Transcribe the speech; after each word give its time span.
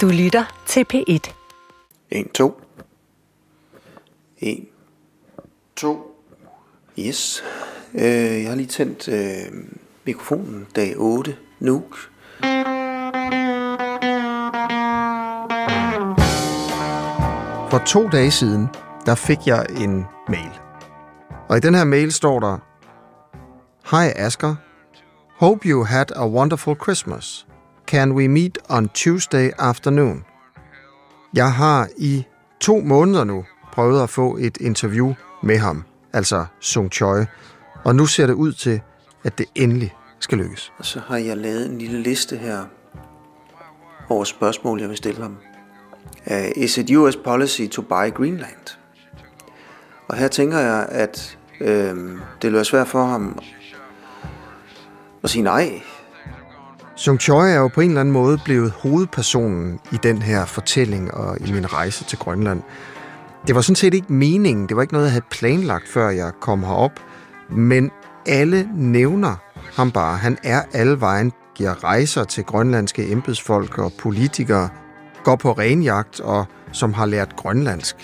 Du 0.00 0.08
lytter 0.08 0.44
til 0.66 0.86
P1. 0.94 1.32
1, 2.10 2.32
2. 2.34 2.60
1, 4.38 4.66
2. 5.76 6.24
Yes. 6.98 7.44
Øh, 7.94 8.02
jeg 8.42 8.48
har 8.48 8.54
lige 8.54 8.66
tændt 8.66 9.08
øh, 9.08 9.52
mikrofonen 10.04 10.66
dag 10.76 10.94
8. 10.96 11.36
Nuke. 11.60 11.96
For 17.70 17.82
to 17.86 18.08
dage 18.08 18.30
siden, 18.30 18.68
der 19.06 19.14
fik 19.14 19.38
jeg 19.46 19.66
en 19.80 20.04
mail. 20.28 20.60
Og 21.48 21.56
i 21.56 21.60
den 21.60 21.74
her 21.74 21.84
mail 21.84 22.12
står 22.12 22.40
der, 22.40 22.58
Hej 23.90 24.12
Asger, 24.16 24.54
Hope 25.38 25.68
you 25.68 25.84
had 25.84 26.06
a 26.16 26.28
wonderful 26.28 26.76
Christmas. 26.82 27.46
Can 27.94 28.12
we 28.12 28.28
meet 28.28 28.58
on 28.68 28.88
Tuesday 28.88 29.50
afternoon? 29.58 30.24
Jeg 31.34 31.52
har 31.52 31.88
i 31.96 32.24
to 32.60 32.80
måneder 32.80 33.24
nu 33.24 33.44
prøvet 33.72 34.02
at 34.02 34.10
få 34.10 34.36
et 34.36 34.56
interview 34.60 35.14
med 35.42 35.58
ham, 35.58 35.84
altså 36.12 36.46
Sung 36.60 36.92
Choi, 36.92 37.24
og 37.84 37.96
nu 37.96 38.06
ser 38.06 38.26
det 38.26 38.34
ud 38.34 38.52
til, 38.52 38.80
at 39.24 39.38
det 39.38 39.46
endelig 39.54 39.94
skal 40.20 40.38
lykkes. 40.38 40.72
Og 40.78 40.84
så 40.84 41.00
har 41.06 41.16
jeg 41.16 41.36
lavet 41.36 41.70
en 41.70 41.78
lille 41.78 42.02
liste 42.02 42.36
her 42.36 42.64
over 44.08 44.24
spørgsmål, 44.24 44.80
jeg 44.80 44.88
vil 44.88 44.96
stille 44.96 45.22
ham. 45.22 45.36
Uh, 46.26 46.62
is 46.62 46.78
it 46.78 46.90
US 46.90 47.16
policy 47.16 47.66
to 47.66 47.82
buy 47.82 48.14
Greenland? 48.14 48.76
Og 50.08 50.16
her 50.16 50.28
tænker 50.28 50.58
jeg, 50.58 50.86
at 50.88 51.38
øh, 51.60 51.96
det 52.42 52.42
vil 52.42 52.52
være 52.52 52.64
svært 52.64 52.88
for 52.88 53.04
ham 53.04 53.38
at 55.22 55.30
sige 55.30 55.42
nej. 55.42 55.82
Sung 56.96 57.20
Choi 57.20 57.50
er 57.50 57.56
jo 57.56 57.68
på 57.68 57.80
en 57.80 57.88
eller 57.88 58.00
anden 58.00 58.12
måde 58.12 58.38
blevet 58.44 58.70
hovedpersonen 58.70 59.80
i 59.92 59.96
den 60.02 60.22
her 60.22 60.44
fortælling 60.44 61.14
og 61.14 61.36
i 61.40 61.52
min 61.52 61.72
rejse 61.72 62.04
til 62.04 62.18
Grønland. 62.18 62.62
Det 63.46 63.54
var 63.54 63.60
sådan 63.60 63.76
set 63.76 63.94
ikke 63.94 64.12
meningen, 64.12 64.68
det 64.68 64.76
var 64.76 64.82
ikke 64.82 64.94
noget, 64.94 65.06
jeg 65.06 65.12
havde 65.12 65.24
planlagt, 65.30 65.88
før 65.88 66.10
jeg 66.10 66.32
kom 66.40 66.62
herop, 66.62 67.00
men 67.50 67.90
alle 68.26 68.68
nævner 68.76 69.34
ham 69.76 69.90
bare. 69.90 70.16
Han 70.16 70.38
er 70.42 70.62
alle 70.72 71.00
vejen, 71.00 71.32
giver 71.54 71.84
rejser 71.84 72.24
til 72.24 72.44
grønlandske 72.44 73.12
embedsfolk 73.12 73.78
og 73.78 73.92
politikere, 73.98 74.68
går 75.24 75.36
på 75.36 75.52
renjagt 75.52 76.20
og 76.20 76.46
som 76.72 76.92
har 76.92 77.06
lært 77.06 77.36
grønlandsk, 77.36 77.96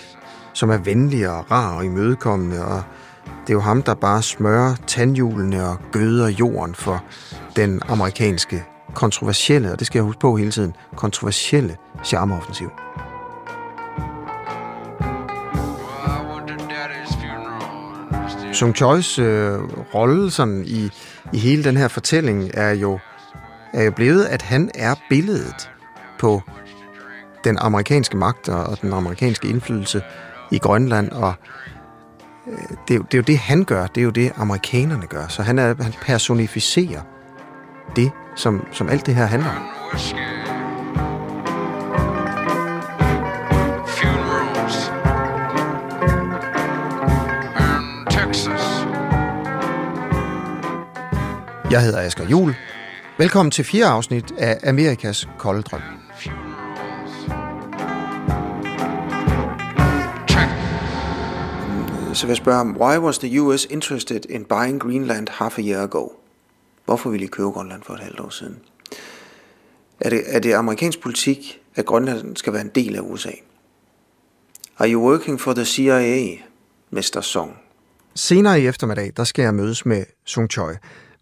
som 0.53 0.69
er 0.69 0.77
venlig 0.77 1.29
og 1.29 1.51
rar 1.51 1.75
og 1.75 1.85
imødekommende, 1.85 2.65
og 2.65 2.83
det 3.25 3.49
er 3.49 3.53
jo 3.53 3.59
ham, 3.59 3.83
der 3.83 3.93
bare 3.93 4.21
smører 4.21 4.75
tandhjulene 4.87 5.67
og 5.67 5.77
gøder 5.91 6.27
jorden 6.27 6.75
for 6.75 7.03
den 7.55 7.81
amerikanske 7.87 8.63
kontroversielle, 8.95 9.71
og 9.71 9.79
det 9.79 9.87
skal 9.87 9.99
jeg 9.99 10.03
huske 10.03 10.19
på 10.19 10.35
hele 10.35 10.51
tiden, 10.51 10.75
kontroversielle 10.95 11.77
charmeoffensiv. 12.03 12.71
Sung 18.53 18.75
Chois 18.75 19.19
øh, 19.19 19.59
rolle 19.93 20.31
sådan 20.31 20.63
i, 20.65 20.89
i 21.33 21.37
hele 21.37 21.63
den 21.63 21.77
her 21.77 21.87
fortælling 21.87 22.51
er 22.53 22.71
jo, 22.71 22.99
er 23.73 23.83
jo 23.83 23.91
blevet, 23.91 24.25
at 24.25 24.41
han 24.41 24.71
er 24.75 24.95
billedet 25.09 25.71
på 26.19 26.41
den 27.43 27.57
amerikanske 27.57 28.17
magt 28.17 28.49
og 28.49 28.81
den 28.81 28.93
amerikanske 28.93 29.47
indflydelse 29.47 30.01
i 30.51 30.57
Grønland, 30.57 31.11
og 31.11 31.33
øh, 32.47 32.77
det, 32.87 32.95
er, 32.95 32.99
det 32.99 33.13
er 33.13 33.17
jo 33.17 33.23
det, 33.23 33.37
han 33.37 33.63
gør, 33.63 33.87
det 33.87 34.01
er 34.01 34.05
jo 34.05 34.09
det, 34.09 34.31
amerikanerne 34.35 35.07
gør. 35.07 35.27
Så 35.27 35.43
han, 35.43 35.59
er, 35.59 35.83
han 35.83 35.93
personificerer 36.01 37.01
det, 37.95 38.11
som, 38.35 38.65
som 38.71 38.89
alt 38.89 39.05
det 39.05 39.15
her 39.15 39.25
handler 39.25 39.49
om. 39.49 39.81
Jeg 51.71 51.81
hedder 51.81 51.99
Asger 51.99 52.27
Jul. 52.27 52.55
Velkommen 53.17 53.51
til 53.51 53.65
fire 53.65 53.85
afsnit 53.85 54.31
af 54.37 54.59
Amerikas 54.63 55.27
kolde 55.37 55.61
drøm. 55.61 55.81
Så 62.13 62.25
vil 62.25 62.31
jeg 62.31 62.37
spørge 62.37 62.57
ham, 62.57 62.77
why 62.79 62.97
was 62.97 63.17
the 63.17 63.41
US 63.41 63.65
interested 63.69 64.21
in 64.29 64.45
buying 64.45 64.81
Greenland 64.81 65.27
half 65.29 65.57
a 65.57 65.61
year 65.61 65.83
ago? 65.83 66.20
Hvorfor 66.85 67.09
ville 67.09 67.25
I 67.25 67.29
købe 67.29 67.49
Grønland 67.49 67.83
for 67.83 67.93
et 67.93 67.99
halvt 67.99 68.19
år 68.19 68.29
siden? 68.29 68.57
Er 69.99 70.09
det, 70.09 70.23
er 70.25 70.39
det 70.39 70.53
amerikansk 70.53 71.01
politik, 71.01 71.61
at 71.75 71.85
Grønland 71.85 72.37
skal 72.37 72.53
være 72.53 72.61
en 72.61 72.71
del 72.75 72.95
af 72.95 72.99
USA? 73.01 73.31
Are 74.77 74.91
you 74.91 75.09
working 75.09 75.41
for 75.41 75.53
the 75.53 75.65
CIA, 75.65 76.37
Mr. 76.91 77.21
Song? 77.21 77.57
Senere 78.15 78.61
i 78.61 78.67
eftermiddag, 78.67 79.11
der 79.17 79.23
skal 79.23 79.43
jeg 79.43 79.53
mødes 79.53 79.85
med 79.85 80.03
Sung 80.25 80.51
Choi. 80.51 80.73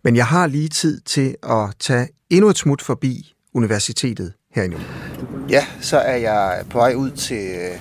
Men 0.03 0.15
jeg 0.15 0.25
har 0.25 0.47
lige 0.47 0.69
tid 0.69 1.01
til 1.01 1.35
at 1.43 1.75
tage 1.79 2.07
endnu 2.29 2.49
et 2.49 2.57
smut 2.57 2.81
forbi 2.81 3.35
universitetet 3.53 4.33
her 4.51 4.63
i 4.63 4.67
Nuuk. 4.67 4.81
Ja, 5.49 5.65
så 5.81 5.97
er 5.97 6.15
jeg 6.15 6.65
på 6.69 6.77
vej 6.77 6.93
ud 6.93 7.11
til 7.11 7.47
øh, 7.47 7.79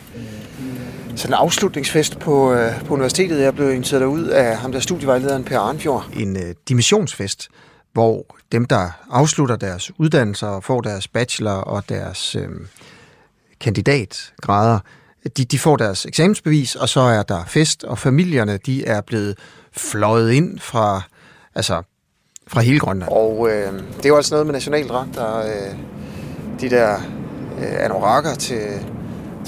sådan 1.18 1.34
en 1.34 1.38
afslutningsfest 1.38 2.18
på, 2.18 2.52
øh, 2.52 2.84
på 2.84 2.94
universitetet. 2.94 3.40
Jeg 3.40 3.54
blev 3.54 3.70
inviteret 3.70 4.04
ud 4.04 4.24
af 4.24 4.56
ham 4.56 4.72
der 4.72 4.80
studievejlederen 4.80 5.44
Per 5.44 5.58
Arnfjord. 5.58 6.06
En 6.16 6.36
øh, 6.36 6.54
dimensionsfest, 6.68 7.48
hvor 7.92 8.36
dem, 8.52 8.64
der 8.64 8.90
afslutter 9.10 9.56
deres 9.56 9.90
uddannelser 9.98 10.46
og 10.46 10.64
får 10.64 10.80
deres 10.80 11.08
bachelor 11.08 11.50
og 11.50 11.88
deres 11.88 12.36
øh, 12.36 12.48
kandidatgrader, 13.60 14.78
de, 15.36 15.44
de 15.44 15.58
får 15.58 15.76
deres 15.76 16.06
eksamensbevis, 16.06 16.74
og 16.74 16.88
så 16.88 17.00
er 17.00 17.22
der 17.22 17.44
fest, 17.46 17.84
og 17.84 17.98
familierne 17.98 18.56
de 18.66 18.84
er 18.84 19.00
blevet 19.00 19.38
fløjet 19.72 20.32
ind 20.32 20.58
fra, 20.58 21.02
altså, 21.54 21.82
fra 22.46 22.60
hele 22.60 22.78
Grønland. 22.78 23.10
Og 23.12 23.48
øh, 23.50 23.72
det 23.96 24.04
er 24.04 24.08
jo 24.08 24.16
altså 24.16 24.34
noget 24.34 24.46
med 24.46 24.52
nationaldragter, 24.52 25.38
øh, 25.38 25.76
de 26.60 26.70
der 26.70 26.94
øh, 27.58 27.84
anorakker 27.84 28.34
til, 28.34 28.86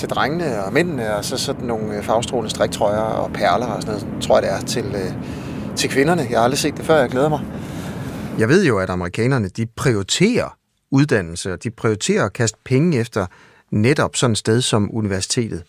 til 0.00 0.08
drengene 0.08 0.64
og 0.64 0.72
mændene, 0.72 1.16
og 1.16 1.24
så 1.24 1.36
sådan 1.36 1.66
nogle 1.66 1.96
øh, 1.96 2.02
farvestrålende 2.02 2.50
striktrøjer 2.50 2.98
og 2.98 3.32
perler 3.32 3.66
og 3.66 3.82
sådan 3.82 4.00
noget, 4.00 4.22
tror 4.22 4.40
jeg 4.40 4.42
det 4.42 4.52
er, 4.52 4.60
til, 4.60 4.84
øh, 4.84 5.12
til 5.76 5.90
kvinderne. 5.90 6.26
Jeg 6.30 6.38
har 6.38 6.44
aldrig 6.44 6.58
set 6.58 6.76
det 6.76 6.84
før, 6.84 6.96
jeg 7.00 7.10
glæder 7.10 7.28
mig. 7.28 7.40
Jeg 8.38 8.48
ved 8.48 8.64
jo, 8.64 8.78
at 8.78 8.90
amerikanerne 8.90 9.48
de 9.48 9.66
prioriterer 9.66 10.56
uddannelse, 10.90 11.52
og 11.52 11.62
de 11.64 11.70
prioriterer 11.70 12.24
at 12.24 12.32
kaste 12.32 12.58
penge 12.64 12.98
efter 12.98 13.26
netop 13.70 14.16
sådan 14.16 14.32
et 14.32 14.38
sted 14.38 14.60
som 14.60 14.90
universitetet. 14.92 15.62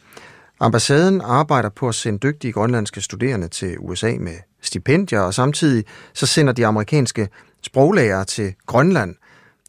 Ambassaden 0.59 1.21
arbejder 1.21 1.69
på 1.69 1.87
at 1.87 1.95
sende 1.95 2.19
dygtige 2.19 2.53
grønlandske 2.53 3.01
studerende 3.01 3.47
til 3.47 3.75
USA 3.79 4.13
med 4.19 4.35
stipendier, 4.61 5.19
og 5.19 5.33
samtidig 5.33 5.85
så 6.13 6.25
sender 6.25 6.53
de 6.53 6.65
amerikanske 6.65 7.29
sproglærere 7.63 8.25
til 8.25 8.53
Grønland 8.65 9.15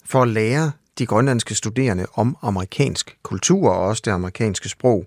for 0.04 0.22
at 0.22 0.28
lære 0.28 0.72
de 1.02 1.06
grønlandske 1.06 1.54
studerende 1.54 2.06
om 2.14 2.36
amerikansk 2.42 3.16
kultur 3.22 3.70
og 3.70 3.86
også 3.86 4.02
det 4.04 4.10
amerikanske 4.10 4.68
sprog. 4.68 5.06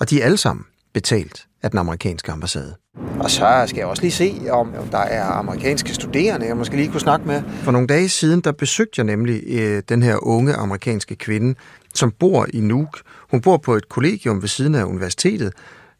Og 0.00 0.10
de 0.10 0.20
er 0.20 0.24
alle 0.24 0.36
sammen 0.36 0.64
betalt 0.94 1.46
af 1.62 1.70
den 1.70 1.78
amerikanske 1.78 2.32
ambassade. 2.32 2.74
Og 3.20 3.30
så 3.30 3.64
skal 3.66 3.78
jeg 3.78 3.86
også 3.86 4.02
lige 4.02 4.12
se, 4.12 4.34
om, 4.50 4.74
om 4.74 4.88
der 4.88 4.98
er 4.98 5.24
amerikanske 5.24 5.94
studerende, 5.94 6.46
jeg 6.46 6.56
måske 6.56 6.76
lige 6.76 6.88
kunne 6.88 7.00
snakke 7.00 7.26
med. 7.26 7.42
For 7.42 7.72
nogle 7.72 7.86
dage 7.86 8.08
siden, 8.08 8.40
der 8.40 8.52
besøgte 8.52 8.92
jeg 8.96 9.04
nemlig 9.04 9.42
øh, 9.48 9.82
den 9.88 10.02
her 10.02 10.26
unge 10.26 10.54
amerikanske 10.54 11.16
kvinde, 11.16 11.54
som 11.94 12.10
bor 12.10 12.46
i 12.52 12.60
Nuuk. 12.60 13.00
Hun 13.30 13.40
bor 13.40 13.56
på 13.56 13.74
et 13.74 13.88
kollegium 13.88 14.42
ved 14.42 14.48
siden 14.48 14.74
af 14.74 14.84
universitetet, 14.84 15.52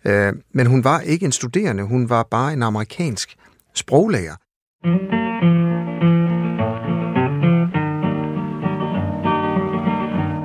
øh, 0.05 0.33
men 0.53 0.67
hun 0.67 0.85
var 0.85 1.01
ikke 1.01 1.27
en 1.27 1.33
studerende, 1.33 1.83
hun 1.83 2.09
var 2.09 2.23
bare 2.31 2.53
en 2.53 2.63
amerikansk 2.63 3.37
sproglærer. 3.75 4.37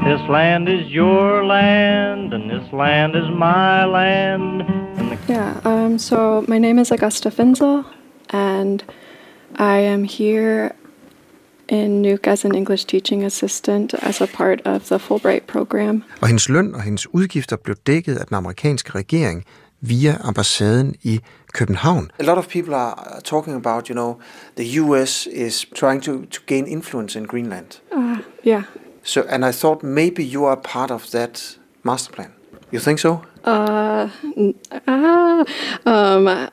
This 0.07 0.29
land 0.29 0.69
is 0.69 0.89
your 0.89 1.45
land, 1.45 2.33
and 2.33 2.49
this 2.49 2.71
land 2.71 3.13
is 3.15 3.29
my 3.29 3.85
land. 3.85 4.63
Yeah, 5.27 5.59
um, 5.65 5.99
so 5.99 6.45
my 6.47 6.57
name 6.57 6.79
is 6.79 6.91
Augusta 6.91 7.29
Finzel, 7.29 7.83
and 8.29 8.83
I 9.55 9.79
am 9.79 10.05
here 10.05 10.71
in 11.67 12.01
Nuuk 12.01 12.25
as 12.25 12.45
an 12.45 12.55
English 12.55 12.85
teaching 12.85 13.25
assistant 13.25 13.93
as 13.95 14.21
a 14.21 14.27
part 14.27 14.61
of 14.65 14.87
the 14.87 14.97
Fulbright 14.97 15.45
program. 15.47 16.03
Og 16.21 16.27
hendes 16.27 16.49
løn 16.49 16.75
og 16.75 16.81
hendes 16.81 17.13
udgifter 17.13 17.55
blev 17.55 17.75
dækket 17.75 18.15
af 18.15 18.25
den 18.25 18.35
amerikanske 18.35 18.95
regering 18.95 19.43
via 19.81 20.17
ambassaden 20.23 20.95
i 21.03 21.19
København. 21.53 22.11
A 22.19 22.23
lot 22.23 22.37
of 22.37 22.47
people 22.47 22.75
are 22.75 23.21
talking 23.21 23.55
about, 23.55 23.87
you 23.87 23.93
know, 23.93 24.19
the 24.55 24.79
US 24.79 25.27
is 25.31 25.65
trying 25.75 26.03
to, 26.03 26.25
to 26.25 26.41
gain 26.45 26.67
influence 26.67 27.19
in 27.19 27.25
Greenland. 27.25 27.81
Uh, 27.91 28.17
yeah. 28.47 28.63
So, 29.07 29.21
and 29.29 29.45
I 29.45 29.51
thought 29.53 29.83
maybe 29.83 30.23
you 30.23 30.45
are 30.45 30.57
part 30.57 30.91
of 30.91 31.09
that 31.11 31.57
master 31.83 32.11
plan. 32.11 32.33
You 32.71 32.79
think 32.79 32.99
so? 32.99 33.21
Uh, 33.45 34.09
uh 34.87 35.45
um, 35.85 36.49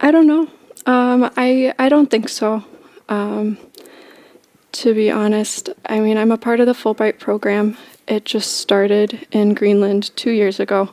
I 0.00 0.10
don't 0.10 0.26
know. 0.26 0.48
Um, 0.86 1.30
I 1.36 1.72
I 1.78 1.88
don't 1.88 2.10
think 2.10 2.28
so. 2.28 2.62
Um, 3.08 3.56
To 4.72 4.94
be 4.94 5.10
honest, 5.10 5.70
I 5.86 6.00
mean, 6.00 6.16
I'm 6.16 6.32
a 6.32 6.38
part 6.38 6.60
of 6.60 6.66
the 6.66 6.74
Fulbright 6.74 7.18
program. 7.18 7.76
It 8.06 8.24
just 8.34 8.56
started 8.56 9.26
in 9.32 9.54
Greenland 9.54 10.10
two 10.16 10.30
years 10.30 10.60
ago. 10.60 10.90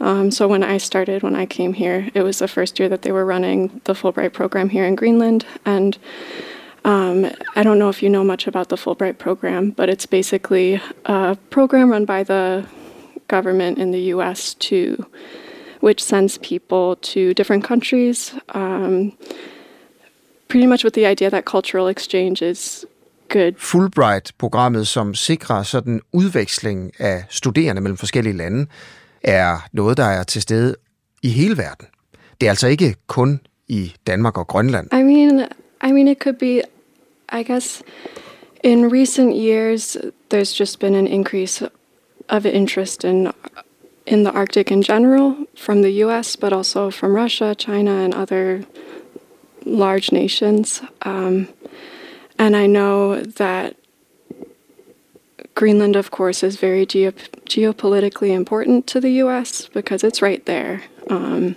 Um, 0.00 0.30
so 0.30 0.48
when 0.48 0.62
I 0.62 0.78
started, 0.78 1.22
when 1.22 1.36
I 1.36 1.46
came 1.46 1.74
here, 1.74 2.08
it 2.14 2.22
was 2.22 2.38
the 2.38 2.48
first 2.48 2.78
year 2.78 2.88
that 2.88 3.02
they 3.02 3.12
were 3.12 3.26
running 3.26 3.80
the 3.84 3.94
Fulbright 3.94 4.32
program 4.32 4.70
here 4.70 4.86
in 4.86 4.94
Greenland. 4.96 5.44
And 5.64 5.98
um, 6.84 7.24
I 7.56 7.62
don't 7.62 7.78
know 7.78 7.88
if 7.88 8.02
you 8.02 8.08
know 8.08 8.24
much 8.24 8.46
about 8.46 8.68
the 8.68 8.76
Fulbright 8.76 9.18
program, 9.18 9.70
but 9.70 9.88
it's 9.88 10.06
basically 10.06 10.80
a 11.04 11.36
program 11.50 11.90
run 11.90 12.06
by 12.06 12.22
the 12.22 12.64
government 13.28 13.78
in 13.78 13.92
the 13.92 14.14
U.S. 14.14 14.54
to, 14.54 15.04
which 15.80 16.02
sends 16.02 16.38
people 16.38 16.96
to 16.96 17.34
different 17.34 17.64
countries, 17.64 18.34
um, 18.54 19.12
pretty 20.48 20.66
much 20.66 20.84
with 20.84 20.94
the 20.94 21.06
idea 21.06 21.30
that 21.30 21.44
cultural 21.44 21.88
exchange 21.88 22.42
is 22.42 22.84
good. 23.28 23.54
Fulbright-programmet, 23.58 24.88
som 24.88 25.14
sikrer 25.14 25.62
sådan 25.62 26.00
udveksling 26.12 26.92
af 26.98 27.24
studerende 27.28 27.82
mellem 27.82 27.96
forskellige 27.96 28.36
lande, 28.36 28.66
er 29.22 29.68
noget, 29.72 29.96
der 29.96 30.04
er 30.04 30.22
til 30.22 30.42
stede 30.42 30.76
i 31.22 31.28
hele 31.28 31.56
verden. 31.56 31.86
Det 32.40 32.46
er 32.46 32.50
altså 32.50 32.66
ikke 32.66 32.94
kun 33.06 33.40
i 33.68 33.94
Danmark 34.06 34.38
og 34.38 34.46
Grønland. 34.46 34.88
I 34.92 35.02
mean, 35.02 35.48
I 35.80 35.92
mean, 35.92 36.08
it 36.08 36.20
could 36.20 36.38
be, 36.38 36.62
I 37.28 37.42
guess, 37.42 37.82
in 38.62 38.90
recent 38.90 39.34
years, 39.34 39.96
there's 40.28 40.52
just 40.52 40.80
been 40.80 40.94
an 40.94 41.06
increase 41.06 41.62
of 42.28 42.46
interest 42.46 43.04
in 43.04 43.32
in 44.06 44.24
the 44.24 44.32
Arctic 44.32 44.72
in 44.72 44.82
general 44.82 45.46
from 45.54 45.82
the 45.82 45.90
U.S., 46.04 46.34
but 46.34 46.52
also 46.52 46.90
from 46.90 47.14
Russia, 47.14 47.54
China, 47.54 47.92
and 47.92 48.12
other 48.12 48.64
large 49.64 50.10
nations. 50.10 50.82
Um, 51.02 51.48
and 52.36 52.56
I 52.56 52.66
know 52.66 53.20
that 53.20 53.76
Greenland, 55.54 55.94
of 55.94 56.10
course, 56.10 56.42
is 56.42 56.56
very 56.56 56.86
geo- 56.86 57.12
geopolitically 57.44 58.30
important 58.30 58.86
to 58.88 59.00
the 59.00 59.10
U.S. 59.24 59.68
because 59.68 60.02
it's 60.02 60.22
right 60.22 60.44
there. 60.46 60.82
Um, 61.08 61.54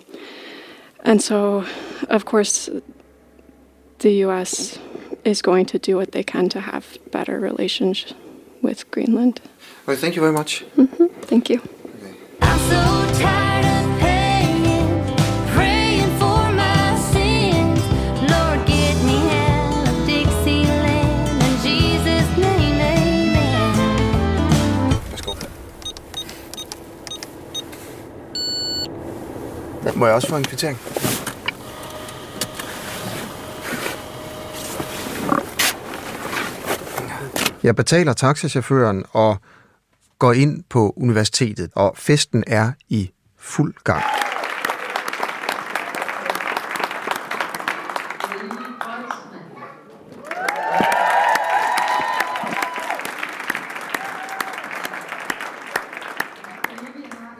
and 1.03 1.21
so, 1.23 1.65
of 2.09 2.25
course, 2.25 2.69
the 4.03 4.13
U.S. 4.27 4.77
is 5.23 5.41
going 5.41 5.65
to 5.67 5.79
do 5.79 5.95
what 5.97 6.11
they 6.11 6.23
can 6.23 6.49
to 6.49 6.59
have 6.59 6.83
better 7.11 7.39
relations 7.39 8.13
with 8.61 8.79
Greenland. 8.91 9.39
Well, 9.87 9.97
thank 9.97 10.15
you 10.15 10.21
very 10.21 10.33
much. 10.33 10.63
hmm 10.75 11.07
Thank 11.31 11.49
you. 11.49 11.59
I'm 12.41 12.59
so 12.73 12.83
tired 13.23 13.65
of 13.65 13.85
paying, 13.99 14.89
praying 15.55 16.09
for 16.19 16.41
my 16.61 16.83
sins. 17.13 17.81
Lord, 18.31 18.59
get 18.67 18.95
me 19.09 19.19
out 19.47 19.87
of 19.91 19.97
Dixieland 20.05 21.41
in 21.47 21.53
Jesus' 21.67 22.31
name, 22.37 22.77
amen. 22.93 23.73
Værsgo. 25.11 25.31
Må 29.95 30.05
jeg 30.05 30.15
også 30.15 30.27
få 30.27 30.35
en 30.35 30.43
kvittering? 30.43 30.77
Jeg 37.63 37.75
betaler 37.75 38.13
taxachaufføren 38.13 39.03
og 39.11 39.37
går 40.19 40.33
ind 40.33 40.63
på 40.69 40.93
universitetet, 40.97 41.71
og 41.75 41.93
festen 41.97 42.43
er 42.47 42.71
i 42.89 43.11
fuld 43.37 43.73
gang. 43.83 44.03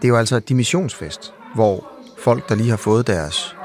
Det 0.02 0.08
er 0.08 0.10
jo 0.10 0.18
altså 0.18 0.40
dimissionsfest, 0.40 1.34
hvor 1.56 1.88
folk, 2.20 2.50
der 2.50 2.56
lige 2.56 2.70
har 2.70 2.78
fået 2.78 3.08
deres 3.08 3.56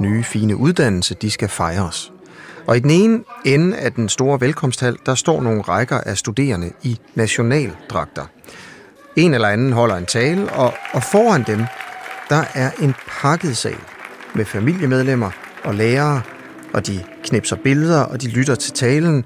nye, 0.00 0.24
fine 0.24 0.56
uddannelse, 0.56 1.14
de 1.14 1.30
skal 1.30 1.48
fejres. 1.48 2.12
Og 2.66 2.76
i 2.76 2.80
den 2.80 2.90
ene 2.90 3.24
ende 3.44 3.76
af 3.76 3.92
den 3.92 4.08
store 4.08 4.40
velkomsthal, 4.40 4.96
der 5.06 5.14
står 5.14 5.42
nogle 5.42 5.62
rækker 5.62 6.00
af 6.00 6.18
studerende 6.18 6.72
i 6.82 6.98
nationaldragter. 7.14 8.26
En 9.16 9.34
eller 9.34 9.48
anden 9.48 9.72
holder 9.72 9.96
en 9.96 10.06
tale, 10.06 10.52
og, 10.52 10.74
og 10.92 11.02
foran 11.02 11.44
dem, 11.46 11.64
der 12.28 12.44
er 12.54 12.70
en 12.80 12.94
pakket 13.06 13.56
sal 13.56 13.76
med 14.34 14.44
familiemedlemmer 14.44 15.30
og 15.64 15.74
lærere, 15.74 16.22
og 16.72 16.86
de 16.86 17.04
knipser 17.24 17.56
billeder, 17.56 18.00
og 18.00 18.22
de 18.22 18.28
lytter 18.28 18.54
til 18.54 18.72
talen, 18.72 19.24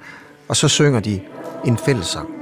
og 0.49 0.57
så 0.57 0.69
synger 0.69 1.01
de 1.01 1.21
en 1.65 1.79
fællessang. 1.79 2.40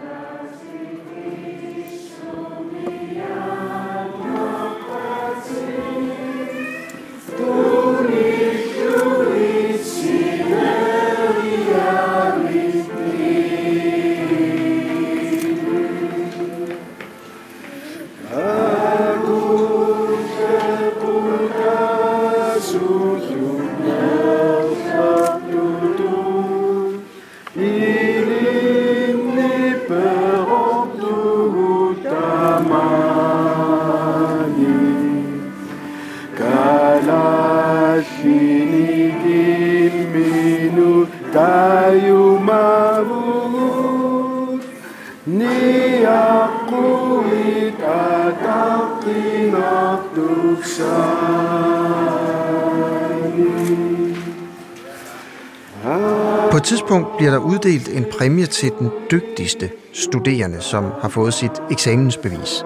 På 56.50 56.56
et 56.56 56.62
tidspunkt 56.62 57.16
bliver 57.16 57.31
der 57.31 57.38
uddelt 57.38 57.88
en 57.88 58.06
præmie 58.19 58.46
til 58.46 58.72
den 58.78 58.90
dygtigste 59.10 59.70
studerende, 59.93 60.60
som 60.60 60.84
har 61.00 61.08
fået 61.08 61.34
sit 61.34 61.50
eksamensbevis. 61.71 62.64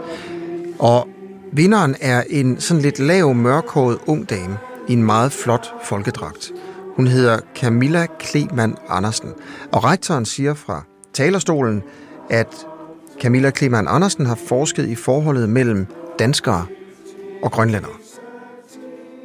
Og 0.78 1.09
vinderen 1.52 1.97
er 2.00 2.23
en 2.31 2.61
sådan 2.61 2.83
lidt 2.83 2.99
lav, 2.99 3.35
mørkhåret 3.35 3.99
ung 4.07 4.31
dame 4.31 4.59
i 4.88 4.93
en 4.93 5.02
meget 5.02 5.33
flot 5.33 5.75
folkedragt. 5.85 6.52
Hun 6.97 7.07
hedder 7.07 7.38
Camilla 7.55 8.07
Kleman 8.19 8.76
Andersen, 8.88 9.28
og 9.73 9.85
rektoren 9.85 10.25
siger 10.25 10.55
fra 10.55 10.83
talerstolen, 11.12 11.83
at 12.31 12.67
Camilla 13.21 13.50
Kleman 13.50 13.87
Andersen 13.88 14.26
har 14.26 14.38
forsket 14.49 14.88
i 14.88 14.95
forholdet 14.95 15.49
mellem 15.49 15.87
danskere 16.19 16.67
og 17.43 17.53
grønlændere. 17.53 17.93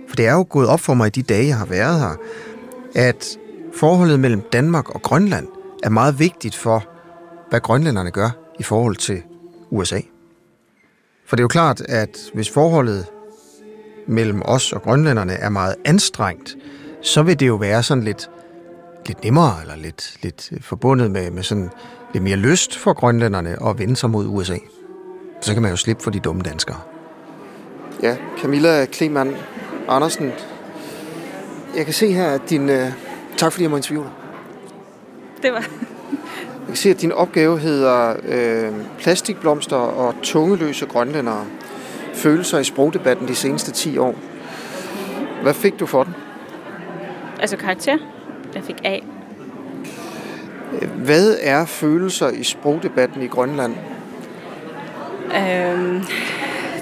For 0.07 0.15
det 0.15 0.27
er 0.27 0.33
jo 0.33 0.45
gået 0.49 0.67
op 0.67 0.79
for 0.79 0.93
mig 0.93 1.07
i 1.07 1.09
de 1.09 1.21
dage, 1.21 1.47
jeg 1.47 1.57
har 1.57 1.65
været 1.65 1.99
her, 1.99 2.15
at 2.95 3.37
forholdet 3.73 4.19
mellem 4.19 4.41
Danmark 4.41 4.95
og 4.95 5.01
Grønland 5.01 5.47
er 5.83 5.89
meget 5.89 6.19
vigtigt 6.19 6.55
for, 6.55 6.83
hvad 7.49 7.59
grønlænderne 7.59 8.11
gør 8.11 8.29
i 8.59 8.63
forhold 8.63 8.95
til 8.95 9.21
USA. 9.69 9.99
For 11.25 11.35
det 11.35 11.41
er 11.41 11.43
jo 11.43 11.47
klart, 11.47 11.81
at 11.81 12.17
hvis 12.33 12.49
forholdet 12.49 13.05
mellem 14.07 14.41
os 14.45 14.73
og 14.73 14.81
grønlænderne 14.81 15.33
er 15.33 15.49
meget 15.49 15.75
anstrengt, 15.85 16.55
så 17.01 17.23
vil 17.23 17.39
det 17.39 17.47
jo 17.47 17.55
være 17.55 17.83
sådan 17.83 18.03
lidt, 18.03 18.29
lidt 19.05 19.23
nemmere, 19.23 19.61
eller 19.61 19.75
lidt, 19.75 20.17
lidt 20.21 20.51
forbundet 20.61 21.11
med, 21.11 21.31
med 21.31 21.43
sådan 21.43 21.69
lidt 22.13 22.23
mere 22.23 22.35
lyst 22.35 22.77
for 22.77 22.93
grønlænderne 22.93 23.67
at 23.67 23.79
vende 23.79 23.95
sig 23.95 24.09
mod 24.09 24.25
USA. 24.27 24.57
Så 25.41 25.53
kan 25.53 25.61
man 25.61 25.71
jo 25.71 25.77
slippe 25.77 26.03
for 26.03 26.11
de 26.11 26.19
dumme 26.19 26.41
danskere. 26.41 26.81
Ja, 28.01 28.15
Camilla 28.41 28.85
Kleman 28.85 29.35
Andersen. 29.87 30.31
Jeg 31.75 31.85
kan 31.85 31.93
se 31.93 32.11
her, 32.11 32.27
at 32.27 32.49
din... 32.49 32.69
Øh, 32.69 32.91
tak 33.37 33.51
fordi 33.51 33.63
jeg 33.63 33.71
må 33.71 33.75
interviewe 33.75 34.05
dig. 34.05 34.13
Det 35.43 35.53
var... 35.53 35.59
Jeg 36.67 36.67
kan 36.67 36.75
se, 36.75 36.89
at 36.89 37.01
din 37.01 37.11
opgave 37.11 37.59
hedder 37.59 38.15
øh, 38.27 38.73
plastikblomster 38.99 39.75
og 39.75 40.15
tungeløse 40.23 40.85
grønlændere. 40.85 41.45
Følelser 42.13 42.59
i 42.59 42.63
sprogdebatten 42.63 43.27
de 43.27 43.35
seneste 43.35 43.71
10 43.71 43.97
år. 43.97 44.15
Hvad 45.41 45.53
fik 45.53 45.79
du 45.79 45.85
for 45.85 46.03
den? 46.03 46.15
Altså 47.39 47.57
karakter. 47.57 47.97
Jeg 48.55 48.63
fik 48.63 48.75
A. 48.83 48.99
Hvad 50.95 51.37
er 51.41 51.65
følelser 51.65 52.29
i 52.29 52.43
sprogdebatten 52.43 53.21
i 53.21 53.27
Grønland? 53.27 53.75
Øhm, 55.35 56.03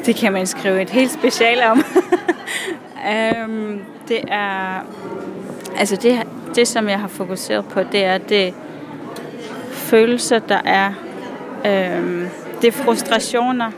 det 0.05 0.15
kan 0.15 0.33
man 0.33 0.47
skrive 0.47 0.81
et 0.81 0.89
helt 0.89 1.12
special 1.12 1.63
om. 1.71 1.83
øhm, 3.12 3.81
det 4.07 4.19
er... 4.27 4.79
Altså 5.77 5.95
det, 5.95 6.27
det, 6.55 6.67
som 6.67 6.89
jeg 6.89 7.00
har 7.00 7.07
fokuseret 7.07 7.65
på, 7.65 7.83
det 7.83 8.05
er 8.05 8.17
det 8.17 8.53
følelser, 9.71 10.39
der 10.39 10.62
er. 10.65 10.91
Øhm, 11.65 12.27
det 12.62 12.67
er 12.67 12.71
frustrationer, 12.71 13.71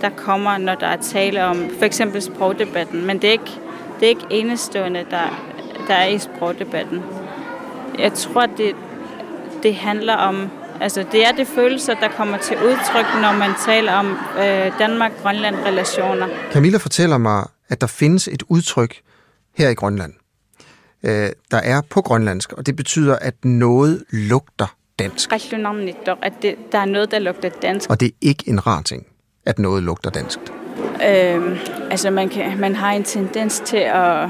der 0.00 0.08
kommer, 0.08 0.58
når 0.58 0.74
der 0.74 0.86
er 0.86 0.96
tale 0.96 1.44
om 1.44 1.70
for 1.78 1.84
eksempel 1.84 2.22
sprogdebatten. 2.22 3.06
Men 3.06 3.18
det 3.18 3.28
er 3.28 3.32
ikke, 3.32 3.60
det 4.00 4.06
er 4.06 4.08
ikke 4.08 4.26
enestående, 4.30 5.06
der, 5.10 5.44
der 5.88 5.94
er 5.94 6.06
i 6.06 6.18
sprogdebatten. 6.18 7.02
Jeg 7.98 8.12
tror, 8.12 8.46
det, 8.46 8.76
det 9.62 9.74
handler 9.74 10.14
om... 10.14 10.50
Altså, 10.82 11.04
det 11.12 11.26
er 11.26 11.32
de 11.32 11.44
følelser, 11.46 11.94
der 11.94 12.08
kommer 12.08 12.38
til 12.38 12.56
udtryk, 12.56 13.06
når 13.22 13.32
man 13.38 13.50
taler 13.66 13.92
om 13.92 14.18
øh, 14.38 14.78
Danmark-Grønland-relationer. 14.78 16.28
Camilla 16.52 16.78
fortæller 16.78 17.18
mig, 17.18 17.46
at 17.68 17.80
der 17.80 17.86
findes 17.86 18.28
et 18.28 18.42
udtryk 18.48 19.00
her 19.56 19.68
i 19.68 19.74
Grønland, 19.74 20.12
øh, 21.02 21.30
der 21.50 21.56
er 21.56 21.80
på 21.90 22.02
grønlandsk, 22.02 22.52
og 22.52 22.66
det 22.66 22.76
betyder, 22.76 23.16
at 23.16 23.44
noget 23.44 24.04
lugter 24.10 24.76
dansk. 24.98 25.32
At 25.32 26.32
det, 26.42 26.54
der 26.72 26.78
er 26.78 26.84
noget, 26.84 27.10
der 27.10 27.18
lugter 27.18 27.48
dansk. 27.48 27.90
Og 27.90 28.00
det 28.00 28.06
er 28.06 28.16
ikke 28.20 28.44
en 28.48 28.66
rar 28.66 28.82
ting, 28.82 29.06
at 29.46 29.58
noget 29.58 29.82
lugter 29.82 30.10
dansk. 30.10 30.38
Øhm, 31.08 31.56
altså, 31.90 32.10
man, 32.10 32.28
kan, 32.28 32.60
man 32.60 32.76
har 32.76 32.92
en 32.92 33.04
tendens 33.04 33.62
til 33.66 33.76
at, 33.76 34.28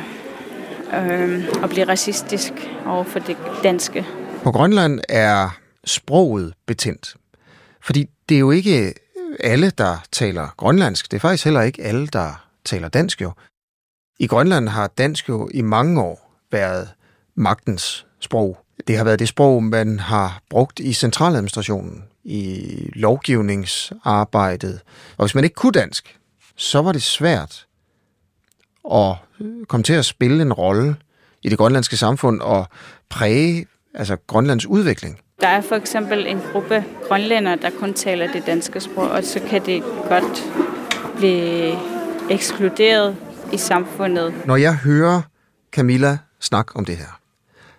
øhm, 0.95 1.45
at 1.63 1.71
blive 1.71 1.89
racistisk 1.89 2.53
over 2.87 3.05
for 3.05 3.19
det 3.19 3.37
danske. 3.63 4.07
På 4.43 4.53
Grønland 4.53 5.01
er 5.09 5.62
sproget 5.85 6.55
betændt. 6.67 7.17
Fordi 7.81 8.11
det 8.29 8.35
er 8.35 8.39
jo 8.39 8.51
ikke 8.51 8.95
alle, 9.41 9.71
der 9.71 10.05
taler 10.13 10.49
grønlandsk. 10.57 11.11
Det 11.11 11.17
er 11.17 11.21
faktisk 11.21 11.45
heller 11.45 11.63
ikke 11.63 11.83
alle, 11.83 12.07
der 12.07 12.49
taler 12.65 12.89
dansk 12.89 13.23
jo. 13.23 13.33
I 14.19 14.27
Grønland 14.27 14.69
har 14.69 14.87
dansk 14.87 15.29
jo 15.29 15.49
i 15.55 15.63
mange 15.63 16.03
år 16.03 16.39
været 16.51 16.89
magtens 17.35 18.07
sprog. 18.21 18.59
Det 18.87 18.97
har 18.97 19.05
været 19.05 19.19
det 19.19 19.29
sprog, 19.29 19.63
man 19.65 19.99
har 19.99 20.43
brugt 20.51 20.81
i 20.81 20.93
centraladministrationen, 20.93 22.05
i 22.25 22.91
lovgivningsarbejdet. 22.95 24.81
Og 25.17 25.27
hvis 25.27 25.35
man 25.35 25.45
ikke 25.45 25.55
kunne 25.55 25.73
dansk, 25.73 26.19
så 26.57 26.83
var 26.83 26.93
det 26.93 27.03
svært 27.03 27.67
at 28.93 29.15
komme 29.69 29.85
til 29.85 29.93
at 29.93 30.05
spille 30.05 30.43
en 30.43 30.53
rolle 30.53 30.97
i 31.43 31.49
det 31.49 31.59
grønlandske 31.59 31.97
samfund 31.97 32.41
og 32.41 32.67
præge 33.09 33.67
altså 33.95 34.17
Grønlands 34.27 34.67
udvikling. 34.67 35.22
Der 35.43 35.49
er 35.49 35.61
for 35.61 35.75
eksempel 35.77 36.27
en 36.27 36.41
gruppe 36.53 36.85
grønlændere, 37.09 37.57
der 37.57 37.71
kun 37.71 37.95
taler 37.95 38.33
det 38.33 38.47
danske 38.47 38.81
sprog, 38.81 39.11
og 39.11 39.25
så 39.25 39.41
kan 39.51 39.67
det 39.67 39.83
godt 40.09 40.53
blive 41.17 41.79
ekskluderet 42.31 43.17
i 43.53 43.57
samfundet. 43.57 44.35
Når 44.45 44.57
jeg 44.57 44.77
hører 44.77 45.23
Camilla 45.73 46.19
snakke 46.41 46.77
om 46.77 46.85
det 46.85 46.97
her, 46.97 47.21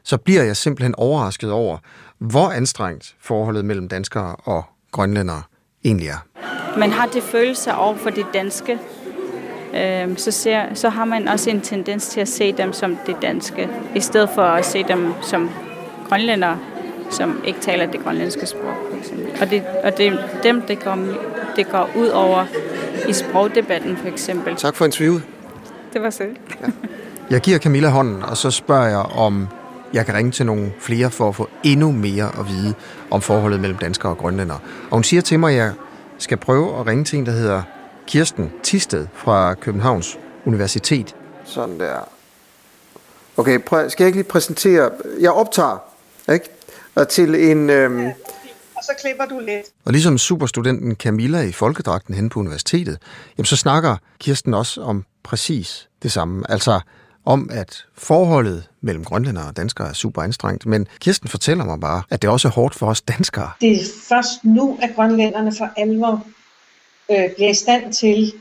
så 0.04 0.18
bliver 0.18 0.44
jeg 0.44 0.58
simpelthen 0.58 0.96
overrasket 0.98 1.52
over, 1.52 1.78
hvor 2.18 2.50
anstrengt 2.50 3.16
forholdet 3.20 3.66
mellem 3.66 3.90
danskere 3.90 4.36
og 4.36 4.64
grønlændere 4.92 5.44
egentlig 5.84 6.08
er. 6.08 6.26
Man 6.80 6.92
har 6.92 7.06
det 7.06 7.24
følelser 7.24 7.74
over 7.74 7.96
for 7.96 8.10
det 8.10 8.26
danske, 8.34 8.80
øhm, 9.76 10.18
så, 10.18 10.32
ser, 10.32 10.74
så 10.74 10.90
har 10.90 11.06
man 11.06 11.28
også 11.28 11.50
en 11.50 11.62
tendens 11.62 12.08
til 12.08 12.22
at 12.22 12.28
se 12.28 12.52
dem 12.52 12.74
som 12.74 12.98
det 13.06 13.16
danske, 13.22 13.70
i 13.96 14.00
stedet 14.00 14.30
for 14.36 14.44
at 14.44 14.66
se 14.66 14.84
dem 14.84 15.14
som 15.22 15.50
grønlændere, 16.10 16.60
som 17.10 17.42
ikke 17.46 17.60
taler 17.60 17.86
det 17.86 18.04
grønlandske 18.04 18.46
sprog. 18.46 18.74
For 18.92 18.98
eksempel. 18.98 19.42
Og, 19.42 19.50
det, 19.50 19.64
og 19.84 19.98
det 19.98 20.08
er 20.08 20.18
dem, 20.44 20.62
det 20.62 20.84
går, 20.84 20.98
det 21.56 21.70
går 21.70 21.90
ud 21.96 22.08
over 22.08 22.46
i 23.08 23.14
sprogdebatten 23.14 23.98
for 23.98 24.08
eksempel. 24.08 24.56
Tak 24.56 24.76
for 24.76 24.86
interviewet. 24.86 25.24
Det 25.94 26.02
var 26.02 26.10
så. 26.10 26.24
Jeg 27.30 27.42
giver 27.42 27.60
Camilla 27.60 27.90
hånden, 27.90 28.24
og 28.24 28.38
så 28.38 28.52
spørger 28.52 28.88
jeg, 28.88 28.98
om 28.98 29.48
jeg 29.94 30.06
kan 30.06 30.16
ringe 30.16 30.32
til 30.32 30.46
nogle 30.46 30.72
flere 30.80 31.10
for 31.12 31.30
at 31.30 31.36
få 31.36 31.50
endnu 31.64 31.92
mere 31.92 32.32
at 32.40 32.48
vide 32.50 32.74
om 33.12 33.22
forholdet 33.22 33.60
mellem 33.60 33.78
danskere 33.78 34.12
og 34.12 34.18
grønlændere. 34.18 34.60
Og 34.90 34.98
hun 34.98 35.04
siger 35.04 35.22
til 35.22 35.40
mig, 35.40 35.52
at 35.52 35.58
jeg 35.58 35.72
skal 36.18 36.38
prøve 36.38 36.80
at 36.80 36.88
ringe 36.88 37.04
til 37.04 37.20
en, 37.20 37.26
der 37.26 37.32
hedder 37.32 37.62
Kirsten 38.08 38.52
Tisted 38.64 39.08
fra 39.14 39.54
Københavns 39.54 40.20
Universitet. 40.46 41.16
Sådan 41.46 41.80
der. 41.80 42.10
Okay, 43.38 43.60
prøv, 43.60 43.90
skal 43.90 44.04
jeg 44.04 44.08
ikke 44.08 44.18
lige 44.18 44.30
præsentere... 44.30 44.90
Jeg 45.20 45.32
optager, 45.32 45.78
ikke? 46.32 46.50
Og 46.96 47.10
til 47.10 47.36
en... 47.52 47.70
Øhm, 47.70 48.06
og 48.76 48.84
så 48.84 48.92
klipper 49.02 49.26
du 49.26 49.40
lidt. 49.40 49.66
og 49.86 49.92
ligesom 49.92 50.18
superstudenten 50.18 50.96
Camilla 50.96 51.42
i 51.42 51.52
folkedragten 51.52 52.14
hen 52.14 52.30
på 52.30 52.40
universitetet, 52.40 52.98
jamen 53.38 53.46
så 53.46 53.56
snakker 53.56 53.98
Kirsten 54.20 54.54
også 54.54 54.82
om 54.82 55.06
præcis 55.24 55.90
det 56.04 56.12
samme. 56.12 56.52
Altså 56.52 56.80
om, 57.26 57.50
at 57.52 57.86
forholdet 57.96 58.70
mellem 58.82 59.04
grønlændere 59.04 59.48
og 59.48 59.58
danskere 59.58 59.90
er 59.90 59.94
super 59.94 60.22
anstrengt. 60.22 60.66
Men 60.66 60.88
Kirsten 61.00 61.30
fortæller 61.30 61.66
mig 61.66 61.80
bare, 61.80 62.04
at 62.10 62.22
det 62.22 62.30
også 62.30 62.48
er 62.48 62.52
hårdt 62.52 62.76
for 62.76 62.88
os 62.88 63.02
danskere. 63.02 63.52
Det 63.62 63.72
er 63.72 63.86
først 64.10 64.44
nu, 64.44 64.80
at 64.82 64.90
grønlænderne 64.96 65.52
for 65.58 65.70
alvor 65.78 66.26
øh, 67.12 67.36
bliver 67.36 67.50
i 67.50 67.54
stand 67.54 67.94
til 67.94 68.34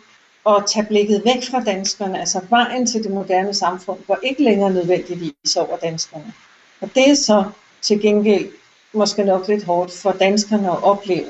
at 0.47 0.65
tage 0.67 0.87
blikket 0.87 1.23
væk 1.25 1.51
fra 1.51 1.61
danskerne. 1.61 2.21
Altså 2.21 2.41
vejen 2.51 2.87
til 2.87 3.03
det 3.03 3.11
moderne 3.11 3.55
samfund 3.55 3.99
går 4.07 4.19
ikke 4.23 4.45
længere 4.45 4.71
nødvendigvis 4.71 5.57
over 5.57 5.77
danskerne. 5.77 6.33
Og 6.81 6.91
det 6.95 7.11
er 7.11 7.15
så 7.15 7.45
til 7.83 8.01
gengæld 8.01 8.49
måske 8.93 9.25
nok 9.25 9.49
lidt 9.49 9.65
hårdt 9.65 9.93
for 9.93 10.13
danskerne 10.13 10.71
at 10.71 10.83
opleve, 10.83 11.27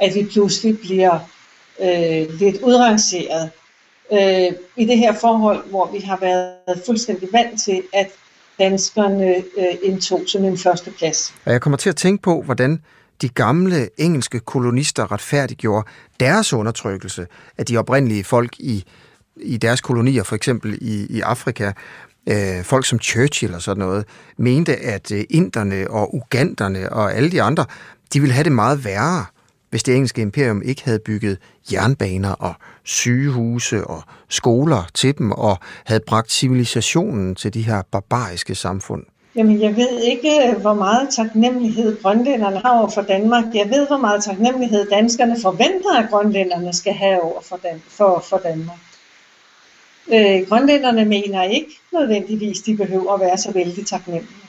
at 0.00 0.14
vi 0.14 0.28
pludselig 0.32 0.78
bliver 0.78 1.18
øh, 1.80 2.38
lidt 2.38 2.56
udrangeret 2.62 3.50
øh, 4.12 4.52
i 4.76 4.84
det 4.84 4.98
her 4.98 5.14
forhold, 5.20 5.70
hvor 5.70 5.90
vi 5.92 5.98
har 5.98 6.18
været 6.20 6.82
fuldstændig 6.86 7.28
vant 7.32 7.62
til, 7.62 7.82
at 7.92 8.10
danskerne 8.58 9.36
øh, 9.36 9.74
indtog 9.82 10.20
som 10.26 10.44
en 10.44 10.58
første 10.58 10.90
plads. 10.90 11.34
Og 11.44 11.52
jeg 11.52 11.60
kommer 11.60 11.76
til 11.76 11.88
at 11.88 11.96
tænke 11.96 12.22
på, 12.22 12.42
hvordan 12.42 12.82
de 13.22 13.28
gamle 13.28 13.88
engelske 14.00 14.40
kolonister 14.40 15.12
retfærdiggjorde 15.12 15.88
deres 16.20 16.52
undertrykkelse 16.52 17.26
af 17.58 17.66
de 17.66 17.76
oprindelige 17.76 18.24
folk 18.24 18.58
i, 18.58 18.84
i 19.36 19.56
deres 19.56 19.80
kolonier, 19.80 20.22
for 20.22 20.36
eksempel 20.36 20.78
i, 20.80 21.06
i 21.16 21.20
Afrika. 21.20 21.72
Øh, 22.26 22.64
folk 22.64 22.86
som 22.86 23.00
Churchill 23.00 23.54
og 23.54 23.62
sådan 23.62 23.78
noget, 23.78 24.04
mente, 24.36 24.76
at 24.76 25.12
øh, 25.12 25.24
inderne 25.30 25.90
og 25.90 26.14
uganderne 26.14 26.92
og 26.92 27.14
alle 27.14 27.30
de 27.30 27.42
andre, 27.42 27.64
de 28.12 28.20
ville 28.20 28.34
have 28.34 28.44
det 28.44 28.52
meget 28.52 28.84
værre, 28.84 29.24
hvis 29.70 29.82
det 29.82 29.94
engelske 29.94 30.22
imperium 30.22 30.62
ikke 30.62 30.84
havde 30.84 30.98
bygget 30.98 31.38
jernbaner 31.72 32.32
og 32.32 32.54
sygehuse 32.84 33.84
og 33.84 34.02
skoler 34.28 34.82
til 34.94 35.18
dem 35.18 35.32
og 35.32 35.58
havde 35.84 36.00
bragt 36.06 36.32
civilisationen 36.32 37.34
til 37.34 37.54
de 37.54 37.62
her 37.62 37.82
barbariske 37.92 38.54
samfund. 38.54 39.02
Jamen, 39.36 39.60
jeg 39.62 39.76
ved 39.76 40.00
ikke, 40.00 40.48
øh, 40.48 40.60
hvor 40.60 40.74
meget 40.74 41.08
taknemmelighed 41.16 42.02
grønlænderne 42.02 42.58
har 42.58 42.78
over 42.78 42.90
for 42.90 43.02
Danmark. 43.02 43.44
Jeg 43.54 43.70
ved, 43.70 43.86
hvor 43.86 43.96
meget 43.96 44.24
taknemmelighed 44.24 44.90
danskerne 44.90 45.36
forventer, 45.42 45.98
at 45.98 46.10
grønlænderne 46.10 46.72
skal 46.72 46.92
have 46.92 47.22
over 47.22 47.40
for, 47.42 47.56
Dan- 47.56 47.82
for, 47.88 48.24
for 48.28 48.40
Danmark. 48.44 48.78
Øh, 50.12 50.48
grønlænderne 50.48 51.04
mener 51.04 51.42
ikke 51.42 51.80
nødvendigvis, 51.92 52.60
de 52.60 52.76
behøver 52.76 53.12
at 53.12 53.20
være 53.20 53.38
så 53.38 53.52
vældig 53.52 53.86
taknemmelige. 53.86 54.44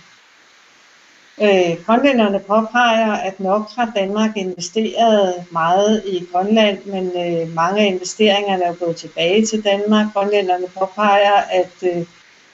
Øh, 1.41 1.85
grønlænderne 1.85 2.39
påpeger, 2.39 3.11
at 3.11 3.39
nok 3.39 3.69
har 3.75 3.91
Danmark 3.95 4.37
investeret 4.37 5.43
meget 5.51 6.03
i 6.05 6.25
Grønland, 6.31 6.77
men 6.85 7.05
øh, 7.07 7.55
mange 7.55 7.81
af 7.81 7.85
investeringerne 7.85 8.63
er 8.63 8.73
gået 8.73 8.95
tilbage 8.95 9.45
til 9.45 9.63
Danmark. 9.63 10.05
Grønlænderne 10.13 10.67
påpeger, 10.79 11.33
at, 11.33 11.71
øh, 11.83 12.05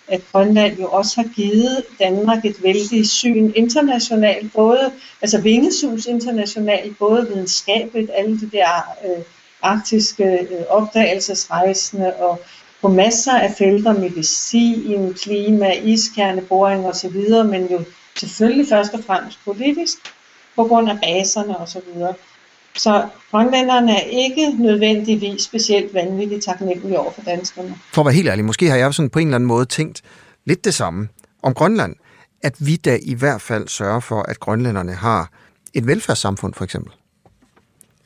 at 0.08 0.22
Grønland 0.32 0.80
jo 0.80 0.88
også 0.88 1.22
har 1.22 1.30
givet 1.36 1.84
Danmark 2.00 2.46
et 2.46 2.64
vældig 2.64 3.10
syn 3.10 3.52
internationalt, 3.56 4.54
både 4.54 4.92
altså 5.22 5.42
vingesus 5.42 6.06
internationalt, 6.06 6.98
både 6.98 7.28
videnskabeligt, 7.28 8.12
alle 8.14 8.40
de 8.40 8.50
der 8.52 8.96
øh, 9.06 9.24
arktiske 9.62 10.24
øh, 10.24 10.66
opdagelsesrejsende 10.70 12.14
og 12.14 12.42
på 12.82 12.88
masser 12.88 13.34
af 13.34 13.54
felter, 13.58 13.94
medicin, 13.94 15.14
klima, 15.14 15.72
iskerneboring 15.72 16.86
osv., 16.86 17.46
men 17.46 17.68
jo 17.72 17.84
selvfølgelig 18.18 18.66
først 18.70 18.94
og 18.94 19.04
fremmest 19.04 19.40
politisk, 19.46 19.98
på 20.56 20.64
grund 20.64 20.90
af 20.90 20.98
baserne 21.04 21.58
osv. 21.58 21.80
Så, 22.78 23.08
grønlænderne 23.32 23.92
er 23.92 24.06
ikke 24.10 24.56
nødvendigvis 24.60 25.42
specielt 25.42 25.94
vanvittigt 25.94 26.44
taknemmelige 26.44 27.00
over 27.00 27.12
for 27.12 27.22
danskerne. 27.22 27.76
For 27.94 28.02
at 28.02 28.06
være 28.06 28.14
helt 28.14 28.30
ærlig, 28.30 28.46
måske 28.46 28.70
har 28.70 28.78
jeg 28.78 28.94
sådan 28.94 29.10
på 29.10 29.20
en 29.20 29.28
eller 29.28 29.36
anden 29.36 29.48
måde 29.48 29.66
tænkt 29.66 30.02
lidt 30.46 30.66
det 30.66 30.74
samme 30.74 31.10
om 31.44 31.54
Grønland, 31.54 31.96
at 32.44 32.56
vi 32.60 32.76
da 32.76 32.98
i 33.02 33.14
hvert 33.14 33.42
fald 33.42 33.68
sørger 33.68 34.00
for, 34.00 34.22
at 34.22 34.40
grønlænderne 34.40 34.94
har 34.94 35.32
et 35.74 35.88
velfærdssamfund 35.88 36.54
for 36.54 36.64
eksempel. 36.64 36.94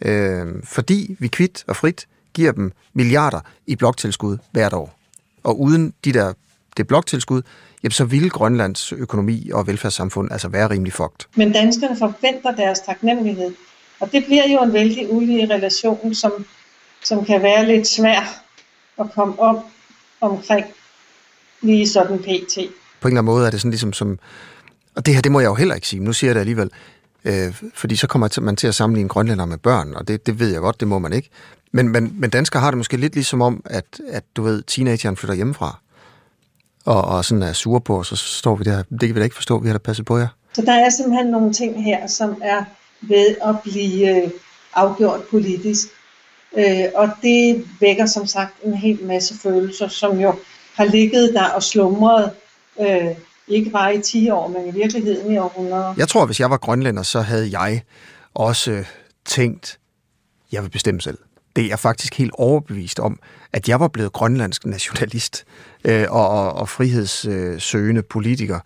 Øh, 0.01 0.47
fordi 0.63 1.15
vi 1.19 1.27
kvidt 1.27 1.63
og 1.67 1.75
frit 1.75 2.07
giver 2.35 2.51
dem 2.51 2.71
milliarder 2.93 3.39
i 3.67 3.75
bloktilskud 3.75 4.37
hvert 4.51 4.73
år. 4.73 4.97
Og 5.43 5.59
uden 5.61 5.93
de 6.05 6.13
der, 6.13 6.33
det 6.77 6.87
bloktilskud, 6.87 7.41
jamen 7.83 7.91
så 7.91 8.05
ville 8.05 8.29
Grønlands 8.29 8.93
økonomi 8.93 9.49
og 9.53 9.67
velfærdssamfund 9.67 10.31
altså 10.31 10.47
være 10.47 10.69
rimelig 10.69 10.93
fucked. 10.93 11.27
Men 11.35 11.53
danskerne 11.53 11.97
forventer 11.97 12.51
deres 12.51 12.79
taknemmelighed. 12.79 13.53
Og 13.99 14.11
det 14.11 14.25
bliver 14.25 14.43
jo 14.53 14.63
en 14.63 14.73
vældig 14.73 15.13
ulige 15.13 15.53
relation, 15.53 16.15
som, 16.15 16.45
som 17.03 17.25
kan 17.25 17.43
være 17.43 17.65
lidt 17.65 17.87
svær 17.87 18.43
at 18.99 19.05
komme 19.15 19.39
om 19.39 19.59
omkring 20.21 20.65
lige 21.61 21.87
sådan 21.87 22.19
pt. 22.19 22.55
På 23.01 23.07
en 23.07 23.11
eller 23.11 23.21
anden 23.21 23.25
måde 23.25 23.47
er 23.47 23.51
det 23.51 23.59
sådan 23.61 23.71
ligesom 23.71 23.93
som, 23.93 24.19
og 24.95 25.05
det 25.05 25.13
her, 25.13 25.21
det 25.21 25.31
må 25.31 25.39
jeg 25.39 25.47
jo 25.47 25.55
heller 25.55 25.75
ikke 25.75 25.87
sige, 25.87 26.03
nu 26.03 26.13
siger 26.13 26.29
jeg 26.29 26.35
det 26.35 26.39
alligevel, 26.39 26.69
Øh, 27.25 27.61
fordi 27.73 27.95
så 27.95 28.07
kommer 28.07 28.39
man 28.41 28.55
til 28.55 28.67
at 28.67 28.75
sammenligne 28.75 29.09
grønlænder 29.09 29.45
med 29.45 29.57
børn, 29.57 29.93
og 29.93 30.07
det, 30.07 30.25
det 30.25 30.39
ved 30.39 30.51
jeg 30.51 30.61
godt, 30.61 30.79
det 30.79 30.87
må 30.87 30.99
man 30.99 31.13
ikke. 31.13 31.29
Men, 31.75 31.89
men, 31.89 32.15
men 32.19 32.29
danskere 32.29 32.61
har 32.61 32.71
det 32.71 32.77
måske 32.77 32.97
lidt 32.97 33.13
ligesom 33.13 33.41
om, 33.41 33.61
at, 33.65 33.85
at 34.07 34.23
du 34.35 34.43
ved, 34.43 34.63
teenageren 34.67 35.17
flytter 35.17 35.35
hjemmefra, 35.35 35.79
og, 36.85 37.01
og 37.01 37.25
sådan 37.25 37.43
er 37.43 37.53
sure 37.53 37.81
på, 37.81 37.97
og 37.97 38.05
så 38.05 38.15
står 38.15 38.55
vi 38.55 38.63
der, 38.63 38.83
det 38.91 38.99
kan 39.01 39.15
vi 39.15 39.19
da 39.19 39.23
ikke 39.23 39.35
forstå, 39.35 39.59
vi 39.59 39.67
har 39.67 39.73
da 39.73 39.77
passet 39.77 40.05
på 40.05 40.17
jer. 40.17 40.27
Så 40.53 40.61
der 40.61 40.73
er 40.73 40.89
simpelthen 40.89 41.31
nogle 41.31 41.53
ting 41.53 41.83
her, 41.83 42.07
som 42.07 42.41
er 42.43 42.63
ved 43.01 43.35
at 43.45 43.55
blive 43.63 44.23
øh, 44.23 44.31
afgjort 44.73 45.21
politisk. 45.31 45.87
Øh, 46.57 46.83
og 46.95 47.09
det 47.21 47.67
vækker 47.79 48.05
som 48.05 48.25
sagt 48.25 48.53
en 48.63 48.73
hel 48.73 48.99
masse 49.03 49.39
følelser, 49.43 49.87
som 49.87 50.19
jo 50.19 50.33
har 50.75 50.85
ligget 50.85 51.33
der 51.33 51.49
og 51.49 51.63
slumret, 51.63 52.31
øh, 52.81 53.07
ikke 53.47 53.69
bare 53.69 53.95
i 53.95 54.01
10 54.01 54.29
år, 54.29 54.47
men 54.47 54.67
i 54.67 54.71
virkeligheden 54.71 55.33
i 55.33 55.37
århundreder. 55.37 55.93
Jeg 55.97 56.07
tror, 56.07 56.25
hvis 56.25 56.39
jeg 56.39 56.49
var 56.49 56.57
grønlænder, 56.57 57.03
så 57.03 57.21
havde 57.21 57.59
jeg 57.59 57.81
også 58.33 58.83
tænkt, 59.25 59.79
jeg 60.51 60.63
vil 60.63 60.69
bestemme 60.69 61.01
selv. 61.01 61.17
Det 61.55 61.63
er 61.63 61.67
jeg 61.67 61.79
faktisk 61.79 62.15
helt 62.15 62.31
overbevist 62.33 62.99
om, 62.99 63.19
at 63.53 63.69
jeg 63.69 63.79
var 63.79 63.87
blevet 63.87 64.13
grønlandsk 64.13 64.65
nationalist 64.65 65.45
øh, 65.85 66.05
og, 66.09 66.29
og, 66.29 66.53
og 66.53 66.69
frihedssøgende 66.69 68.01
politiker. 68.01 68.59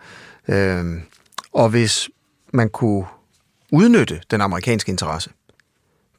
Øh, 0.47 0.85
og 1.53 1.69
hvis 1.69 2.09
man 2.53 2.69
kunne 2.69 3.05
udnytte 3.71 4.21
den 4.31 4.41
amerikanske 4.41 4.89
interesse 4.89 5.29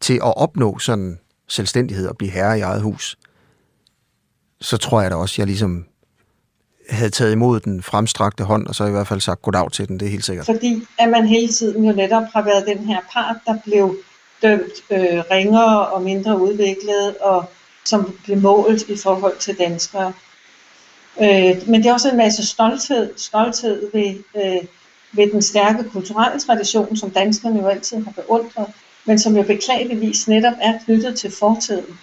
til 0.00 0.14
at 0.14 0.36
opnå 0.36 0.78
sådan 0.78 1.18
selvstændighed 1.48 2.08
og 2.08 2.16
blive 2.16 2.30
herre 2.30 2.58
i 2.58 2.60
eget 2.60 2.82
hus, 2.82 3.18
så 4.60 4.76
tror 4.76 5.00
jeg 5.00 5.10
da 5.10 5.16
også, 5.16 5.34
at 5.34 5.38
jeg 5.38 5.46
ligesom 5.46 5.84
havde 6.90 7.10
taget 7.10 7.32
imod 7.32 7.60
den 7.60 7.82
fremstrakte 7.82 8.44
hånd, 8.44 8.66
og 8.66 8.74
så 8.74 8.84
i 8.84 8.90
hvert 8.90 9.06
fald 9.06 9.20
sagt 9.20 9.42
goddag 9.42 9.72
til 9.72 9.88
den, 9.88 10.00
det 10.00 10.06
er 10.06 10.10
helt 10.10 10.24
sikkert. 10.24 10.46
Fordi 10.46 10.86
at 10.98 11.08
man 11.08 11.26
hele 11.26 11.52
tiden 11.52 11.84
jo 11.84 11.92
netop 11.92 12.22
har 12.32 12.42
været 12.42 12.66
den 12.66 12.78
her 12.78 13.00
part, 13.12 13.36
der 13.46 13.58
blev 13.64 13.96
dømt 14.42 14.84
øh, 14.90 15.22
ringere 15.30 15.86
og 15.86 16.02
mindre 16.02 16.40
udviklet, 16.40 17.16
og 17.20 17.44
som 17.84 18.18
blev 18.24 18.36
målt 18.36 18.88
i 18.88 18.96
forhold 18.96 19.36
til 19.38 19.58
danskere. 19.58 20.12
Øh, 21.22 21.68
men 21.68 21.82
det 21.82 21.86
er 21.86 21.92
også 21.92 22.10
en 22.10 22.16
masse 22.16 22.46
stolthed, 22.46 23.12
stolthed 23.16 23.90
ved, 23.92 24.14
øh, 24.36 24.64
ved 25.12 25.32
den 25.32 25.42
stærke 25.42 25.84
kulturelle 25.84 26.40
tradition, 26.40 26.96
som 26.96 27.10
danskerne 27.10 27.60
jo 27.60 27.66
altid 27.66 28.04
har 28.04 28.12
beundret, 28.12 28.66
men 29.04 29.18
som 29.18 29.36
jo 29.36 29.42
beklageligvis 29.42 30.28
netop 30.28 30.54
er 30.60 30.78
knyttet 30.84 31.18
til 31.18 31.30
fortiden. 31.30 31.98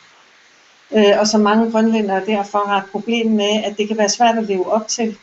Øh, 0.92 1.20
og 1.20 1.28
som 1.28 1.42
mange 1.42 1.72
grønlændere 1.72 2.26
derfor 2.26 2.68
har 2.68 2.78
et 2.78 2.92
problem 2.92 3.32
med, 3.32 3.64
at 3.64 3.78
det 3.78 3.88
kan 3.88 3.98
være 3.98 4.10
svært 4.10 4.38
at 4.38 4.44
leve 4.44 4.72
op 4.72 4.88
til 4.88 5.18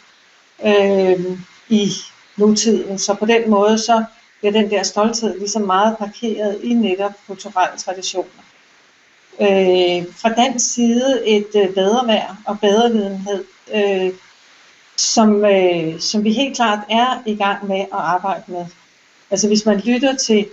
øh, 0.64 1.38
i 1.68 1.92
nutiden. 2.36 2.98
Så 2.98 3.14
på 3.14 3.26
den 3.26 3.50
måde, 3.50 3.78
så 3.78 4.04
bliver 4.44 4.62
den 4.62 4.70
der 4.70 4.82
stolthed 4.82 5.38
ligesom 5.38 5.62
meget 5.62 5.96
parkeret 5.98 6.60
i 6.62 6.74
netop 6.74 7.12
kulturelle 7.26 7.78
traditioner. 7.78 8.42
Øh, 9.40 10.06
fra 10.16 10.44
den 10.44 10.58
side 10.58 11.26
et 11.26 11.46
øh, 11.56 11.74
bedre 11.74 12.06
vær 12.06 12.42
og 12.46 12.60
bedre 12.60 12.90
videnhed, 12.92 13.44
øh, 13.74 14.12
som, 14.96 15.44
øh, 15.44 16.00
som 16.00 16.24
vi 16.24 16.32
helt 16.32 16.56
klart 16.56 16.78
er 16.90 17.22
i 17.26 17.34
gang 17.34 17.68
med 17.68 17.80
at 17.80 17.86
arbejde 17.92 18.42
med. 18.46 18.66
Altså 19.30 19.48
hvis 19.48 19.66
man 19.66 19.80
lytter 19.80 20.16
til 20.16 20.46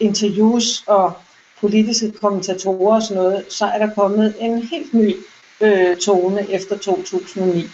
interviews 0.00 0.84
og 0.86 1.12
politiske 1.60 2.12
kommentatorer 2.12 2.94
og 2.94 3.02
sådan 3.02 3.22
noget, 3.22 3.44
så 3.48 3.66
er 3.66 3.78
der 3.78 3.94
kommet 3.94 4.34
en 4.40 4.62
helt 4.62 4.94
ny 4.94 5.16
øh, 5.60 5.96
tone 5.96 6.50
efter 6.50 6.78
2009. 6.78 7.64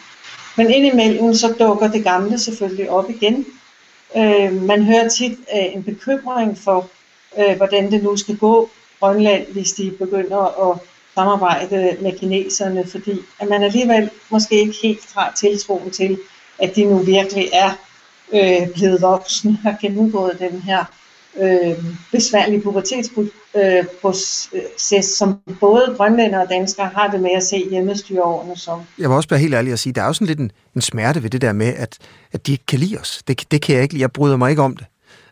Men 0.57 0.71
indimellem 0.71 1.35
så 1.35 1.55
dukker 1.59 1.89
det 1.89 2.05
gamle 2.05 2.39
selvfølgelig 2.39 2.91
op 2.91 3.11
igen. 3.11 3.47
Øh, 4.17 4.63
man 4.63 4.83
hører 4.83 5.09
tit 5.09 5.33
øh, 5.33 5.75
en 5.75 5.83
bekymring 5.83 6.59
for, 6.59 6.89
øh, 7.39 7.57
hvordan 7.57 7.91
det 7.91 8.03
nu 8.03 8.17
skal 8.17 8.37
gå 8.37 8.71
Grønland, 9.01 9.47
hvis 9.47 9.73
de 9.73 9.91
begynder 9.91 10.71
at 10.71 10.79
samarbejde 11.15 11.97
med 12.01 12.19
kineserne, 12.19 12.87
fordi 12.87 13.19
at 13.41 13.49
man 13.49 13.63
alligevel 13.63 14.11
måske 14.31 14.61
ikke 14.61 14.75
helt 14.83 15.13
har 15.15 15.33
tiltroen 15.37 15.91
til, 15.91 16.19
at 16.59 16.77
de 16.77 16.85
nu 16.85 16.99
virkelig 16.99 17.49
er 17.53 17.71
øh, 18.33 18.69
blevet 18.75 19.03
voksne, 19.03 19.59
har 19.63 19.77
gennemgået 19.81 20.39
den 20.39 20.63
her 20.63 20.85
øh, 21.41 21.85
besværlig 22.13 22.63
pubertetsproces, 22.63 24.93
øh, 24.93 25.03
som 25.03 25.39
både 25.61 25.95
grønlænder 25.97 26.39
og 26.39 26.49
danskere 26.49 26.91
har 26.95 27.11
det 27.11 27.21
med 27.21 27.31
at 27.37 27.43
se 27.43 27.69
hjemmestyreårene 27.71 28.57
som. 28.57 28.81
Jeg 28.99 29.09
vil 29.09 29.17
også 29.17 29.29
være 29.29 29.41
helt 29.41 29.55
ærlig 29.55 29.73
at 29.73 29.79
sige, 29.79 29.93
der 29.93 30.03
er 30.03 30.07
jo 30.07 30.13
sådan 30.13 30.27
lidt 30.27 30.41
en, 30.41 30.53
en 30.75 30.81
smerte 30.81 31.23
ved 31.23 31.31
det 31.31 31.41
der 31.41 31.53
med, 31.53 31.75
at, 31.77 31.99
at 32.33 32.47
de 32.47 32.53
ikke 32.53 32.67
kan 32.67 32.79
lide 32.79 32.99
os. 32.99 33.23
Det, 33.29 33.45
det 33.51 33.63
kan 33.63 33.75
jeg 33.75 33.83
ikke 33.83 33.95
lide. 33.95 34.03
Jeg 34.03 34.13
bryder 34.13 34.37
mig 34.37 34.51
ikke 34.51 34.63
om 34.63 34.77
det. 34.77 34.87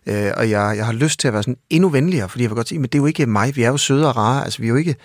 Øh, 0.06 0.32
og 0.36 0.50
jeg, 0.50 0.74
jeg 0.76 0.86
har 0.86 0.92
lyst 0.92 1.20
til 1.20 1.28
at 1.28 1.34
være 1.34 1.42
sådan 1.42 1.56
endnu 1.70 1.88
venligere, 1.88 2.28
fordi 2.28 2.42
jeg 2.42 2.50
vil 2.50 2.56
godt 2.56 2.68
sige, 2.68 2.78
men 2.78 2.88
det 2.88 2.94
er 2.94 2.98
jo 2.98 3.06
ikke 3.06 3.26
mig. 3.26 3.56
Vi 3.56 3.62
er 3.62 3.68
jo 3.68 3.76
søde 3.76 4.08
og 4.08 4.16
rare. 4.16 4.44
Altså, 4.44 4.58
vi 4.58 4.66
er 4.66 4.70
jo 4.70 4.76
ikke... 4.76 4.96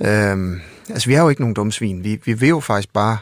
Øh, 0.00 0.60
altså, 0.90 1.08
vi 1.08 1.14
er 1.14 1.22
jo 1.22 1.28
ikke 1.28 1.42
nogen 1.42 1.54
dumme 1.54 1.72
svin. 1.72 2.04
Vi, 2.04 2.20
vi 2.24 2.32
vil 2.32 2.48
jo 2.48 2.60
faktisk 2.60 2.92
bare 2.92 3.18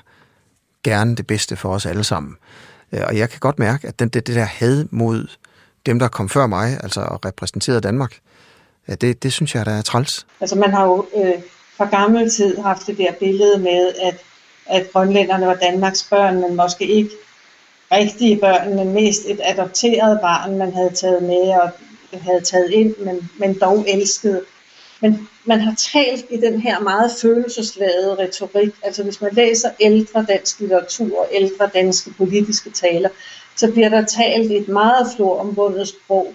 gerne 0.84 1.16
det 1.16 1.26
bedste 1.26 1.56
for 1.56 1.68
os 1.68 1.86
alle 1.86 2.04
sammen. 2.04 2.36
Øh, 2.92 3.00
og 3.06 3.16
jeg 3.16 3.30
kan 3.30 3.40
godt 3.40 3.58
mærke, 3.58 3.88
at 3.88 3.98
den, 3.98 4.08
det, 4.08 4.26
det 4.26 4.36
der 4.36 4.44
had 4.44 4.86
mod 4.90 5.26
dem, 5.86 5.98
der 5.98 6.08
kom 6.08 6.28
før 6.28 6.46
mig, 6.46 6.78
altså 6.82 7.00
og 7.00 7.24
repræsenterede 7.24 7.80
Danmark, 7.80 8.18
ja, 8.88 8.94
det, 8.94 9.22
det 9.22 9.32
synes 9.32 9.54
jeg, 9.54 9.66
der 9.66 9.72
er 9.72 9.82
træls. 9.82 10.26
Altså 10.40 10.56
man 10.56 10.70
har 10.70 10.84
jo 10.84 11.06
øh, 11.16 11.34
fra 11.76 11.84
gammel 11.84 12.30
tid 12.30 12.58
haft 12.58 12.86
det 12.86 12.98
der 12.98 13.12
billede 13.12 13.58
med, 13.58 13.92
at, 14.02 14.16
at 14.66 14.92
grønlænderne 14.92 15.46
var 15.46 15.54
Danmarks 15.54 16.06
børn, 16.10 16.40
men 16.40 16.56
måske 16.56 16.86
ikke 16.86 17.10
rigtige 17.92 18.36
børn, 18.36 18.76
men 18.76 18.92
mest 18.92 19.22
et 19.26 19.40
adopteret 19.44 20.20
barn, 20.20 20.58
man 20.58 20.72
havde 20.74 20.90
taget 20.94 21.22
med 21.22 21.48
og 21.62 21.70
havde 22.20 22.40
taget 22.40 22.70
ind, 22.70 22.94
men, 22.96 23.30
men 23.38 23.58
dog 23.58 23.84
elsket. 23.88 24.40
Men 25.00 25.28
man 25.44 25.60
har 25.60 25.74
talt 25.92 26.24
i 26.30 26.36
den 26.36 26.60
her 26.60 26.80
meget 26.80 27.10
følelsesladede 27.22 28.14
retorik. 28.14 28.74
Altså 28.82 29.02
hvis 29.02 29.20
man 29.20 29.34
læser 29.34 29.70
ældre 29.80 30.26
dansk 30.28 30.60
litteratur 30.60 31.20
og 31.20 31.28
ældre 31.32 31.70
danske 31.74 32.10
politiske 32.10 32.70
taler, 32.70 33.08
så 33.56 33.72
bliver 33.72 33.88
der 33.88 34.04
talt 34.04 34.52
et 34.52 34.68
meget 34.68 35.06
florombundet 35.16 35.88
sprog, 35.88 36.34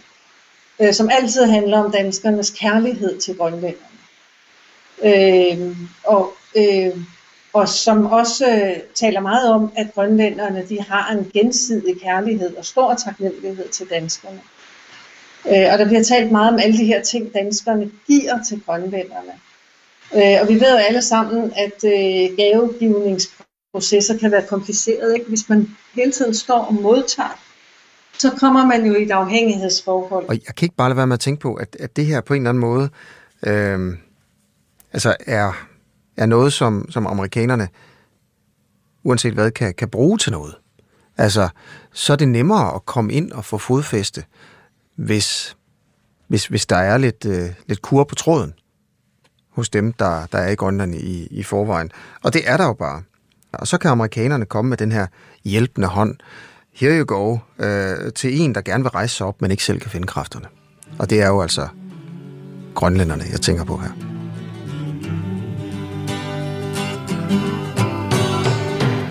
øh, 0.81 0.93
som 0.93 1.09
altid 1.11 1.45
handler 1.45 1.83
om 1.83 1.91
danskernes 1.91 2.49
kærlighed 2.49 3.19
til 3.19 3.37
grønlænderne. 3.37 3.91
Øh, 5.03 5.77
og, 6.03 6.33
øh, 6.55 6.97
og 7.53 7.69
som 7.69 8.05
også 8.05 8.47
øh, 8.49 8.79
taler 8.95 9.19
meget 9.19 9.51
om, 9.51 9.71
at 9.75 9.87
grønlænderne 9.93 10.65
de 10.69 10.81
har 10.81 11.11
en 11.11 11.31
gensidig 11.33 12.01
kærlighed 12.01 12.55
og 12.55 12.65
stor 12.65 12.93
taknemmelighed 13.05 13.69
til 13.69 13.89
danskerne. 13.89 14.41
Øh, 15.47 15.73
og 15.73 15.79
der 15.79 15.85
bliver 15.85 16.03
talt 16.03 16.31
meget 16.31 16.53
om 16.53 16.59
alle 16.59 16.77
de 16.77 16.85
her 16.85 17.01
ting, 17.03 17.33
danskerne 17.33 17.91
giver 18.07 18.43
til 18.49 18.61
grønlænderne. 18.65 19.33
Øh, 20.15 20.41
og 20.41 20.47
vi 20.47 20.53
ved 20.53 20.71
jo 20.71 20.77
alle 20.77 21.01
sammen, 21.01 21.53
at 21.55 21.83
øh, 21.83 22.37
gavegivningsprocesser 22.37 24.17
kan 24.17 24.31
være 24.31 24.47
komplicerede. 24.47 25.13
Ikke? 25.13 25.29
Hvis 25.29 25.49
man 25.49 25.77
hele 25.93 26.11
tiden 26.11 26.33
står 26.33 26.65
og 26.65 26.73
modtager, 26.73 27.39
så 28.19 28.31
kommer 28.39 28.65
man 28.65 28.85
jo 28.85 28.95
i 28.95 29.03
et 29.03 29.11
afhængighedsforhold. 29.11 30.25
Og 30.27 30.33
jeg 30.33 30.55
kan 30.55 30.65
ikke 30.65 30.75
bare 30.75 30.89
lade 30.89 30.97
være 30.97 31.07
med 31.07 31.13
at 31.13 31.19
tænke 31.19 31.41
på, 31.41 31.53
at, 31.53 31.77
at 31.79 31.95
det 31.95 32.05
her 32.05 32.21
på 32.21 32.33
en 32.33 32.41
eller 32.41 32.49
anden 32.49 32.61
måde 32.61 32.89
øh, 33.45 33.97
altså 34.93 35.15
er, 35.27 35.67
er 36.17 36.25
noget, 36.25 36.53
som, 36.53 36.91
som 36.91 37.07
amerikanerne, 37.07 37.69
uanset 39.03 39.33
hvad, 39.33 39.51
kan, 39.51 39.73
kan 39.73 39.89
bruge 39.89 40.17
til 40.17 40.31
noget. 40.31 40.55
Altså, 41.17 41.49
så 41.91 42.13
er 42.13 42.17
det 42.17 42.27
nemmere 42.27 42.75
at 42.75 42.85
komme 42.85 43.13
ind 43.13 43.31
og 43.31 43.45
få 43.45 43.57
fodfæste, 43.57 44.23
hvis, 44.95 45.57
hvis, 46.27 46.47
hvis 46.47 46.65
der 46.65 46.75
er 46.75 46.97
lidt, 46.97 47.25
øh, 47.25 47.49
lidt 47.67 47.81
kur 47.81 48.03
på 48.03 48.15
tråden 48.15 48.53
hos 49.49 49.69
dem, 49.69 49.93
der, 49.93 50.25
der 50.25 50.37
er 50.37 50.51
i 50.51 50.55
Grønland 50.55 50.95
i, 50.95 51.27
i 51.27 51.43
forvejen. 51.43 51.91
Og 52.23 52.33
det 52.33 52.49
er 52.49 52.57
der 52.57 52.65
jo 52.65 52.73
bare. 52.73 53.03
Og 53.53 53.67
så 53.67 53.77
kan 53.77 53.91
amerikanerne 53.91 54.45
komme 54.45 54.69
med 54.69 54.77
den 54.77 54.91
her 54.91 55.07
hjælpende 55.43 55.87
hånd, 55.87 56.15
here 56.73 56.99
you 56.99 57.05
go, 57.05 57.37
øh, 57.59 58.13
til 58.13 58.41
en, 58.41 58.55
der 58.55 58.61
gerne 58.61 58.83
vil 58.83 58.89
rejse 58.89 59.15
sig 59.15 59.27
op, 59.27 59.41
men 59.41 59.51
ikke 59.51 59.63
selv 59.63 59.79
kan 59.79 59.91
finde 59.91 60.07
kræfterne. 60.07 60.45
Og 60.99 61.09
det 61.09 61.21
er 61.21 61.27
jo 61.27 61.41
altså 61.41 61.67
grønlænderne, 62.75 63.23
jeg 63.31 63.41
tænker 63.41 63.63
på 63.63 63.77
her. 63.77 63.91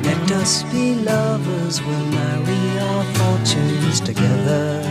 Let 0.04 0.42
us 0.42 0.64
be 0.72 0.94
lovers, 1.10 1.80
we'll 1.80 2.14
marry 2.14 2.62
our 2.88 3.04
fortunes 3.14 4.00
together. 4.00 4.82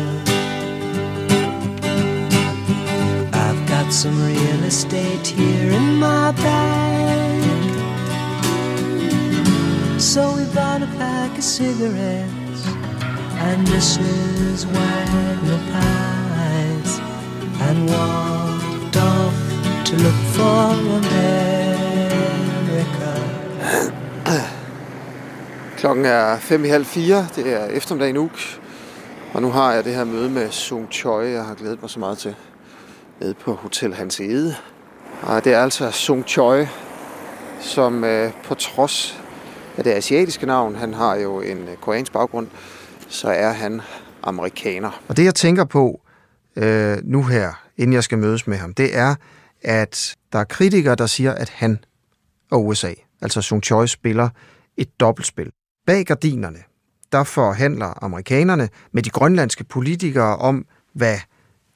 I've 3.34 3.68
got 3.68 3.94
some 3.94 4.18
real 4.26 4.64
estate 4.64 5.28
here 5.28 5.72
in 5.78 6.00
my 6.00 6.29
pack 11.40 11.46
of 11.46 11.46
cigarettes 11.46 12.68
and 13.40 13.68
Mrs. 13.68 14.66
Wagner 14.74 15.60
pies 15.72 17.00
and 17.62 17.90
walked 17.90 18.98
off 18.98 19.34
to 19.86 19.96
look 19.96 20.20
for 20.36 20.74
America. 21.00 21.24
Klokken 25.78 26.06
er 26.06 26.38
fem 26.40 26.66
i 26.66 26.68
halv 26.68 26.86
fire. 26.86 27.28
Det 27.36 27.54
er 27.54 27.66
eftermiddag 27.66 28.10
i 28.10 28.30
Og 29.34 29.42
nu 29.42 29.52
har 29.52 29.74
jeg 29.74 29.84
det 29.84 29.96
her 29.96 30.04
møde 30.04 30.30
med 30.30 30.52
Sung 30.52 30.88
Choi, 30.92 31.32
jeg 31.32 31.46
har 31.46 31.56
glædet 31.56 31.82
mig 31.82 31.90
så 31.90 32.00
meget 32.00 32.18
til, 32.18 32.36
nede 33.20 33.34
på 33.34 33.54
Hotel 33.54 33.94
Hans 33.94 34.20
Ede. 34.20 34.56
Og 35.22 35.44
det 35.44 35.54
er 35.54 35.62
altså 35.62 35.92
Sung 35.92 36.24
Choi, 36.28 36.66
som 37.60 38.04
øh, 38.04 38.32
på 38.44 38.56
trods 38.56 39.22
af 39.80 39.86
det 39.86 39.92
asiatiske 39.92 40.46
navn, 40.46 40.76
han 40.76 40.94
har 40.94 41.16
jo 41.16 41.42
en 41.42 41.58
øh, 41.58 41.76
koreansk 41.76 42.12
baggrund, 42.12 42.48
så 43.08 43.30
er 43.30 43.52
han 43.52 43.82
amerikaner. 44.24 45.02
Og 45.08 45.18
det 45.18 45.26
jeg 45.26 45.36
tænker 45.36 45.66
på 45.66 46.02
øh, 46.56 46.98
nu 47.04 47.24
her, 47.24 47.64
inden 47.78 47.94
jeg 47.94 48.04
skal 48.04 48.18
mødes 48.18 48.48
med 48.48 48.58
ham, 48.58 48.74
det 48.74 48.98
er, 48.98 49.16
at 49.62 50.16
der 50.34 50.40
er 50.40 50.44
kritikere, 50.44 50.96
der 50.96 51.06
siger, 51.06 51.34
at 51.34 51.50
han 51.50 51.80
og 52.52 52.66
USA, 52.66 52.94
altså 53.22 53.42
Sung 53.42 53.64
Choi, 53.64 53.88
spiller 53.88 54.30
et 54.78 55.00
dobbeltspil. 55.00 55.52
Bag 55.88 56.06
gardinerne, 56.06 56.60
der 57.12 57.24
forhandler 57.24 58.04
amerikanerne 58.04 58.70
med 58.92 59.04
de 59.04 59.10
grønlandske 59.10 59.64
politikere 59.64 60.38
om, 60.38 60.66
hvad 60.94 61.18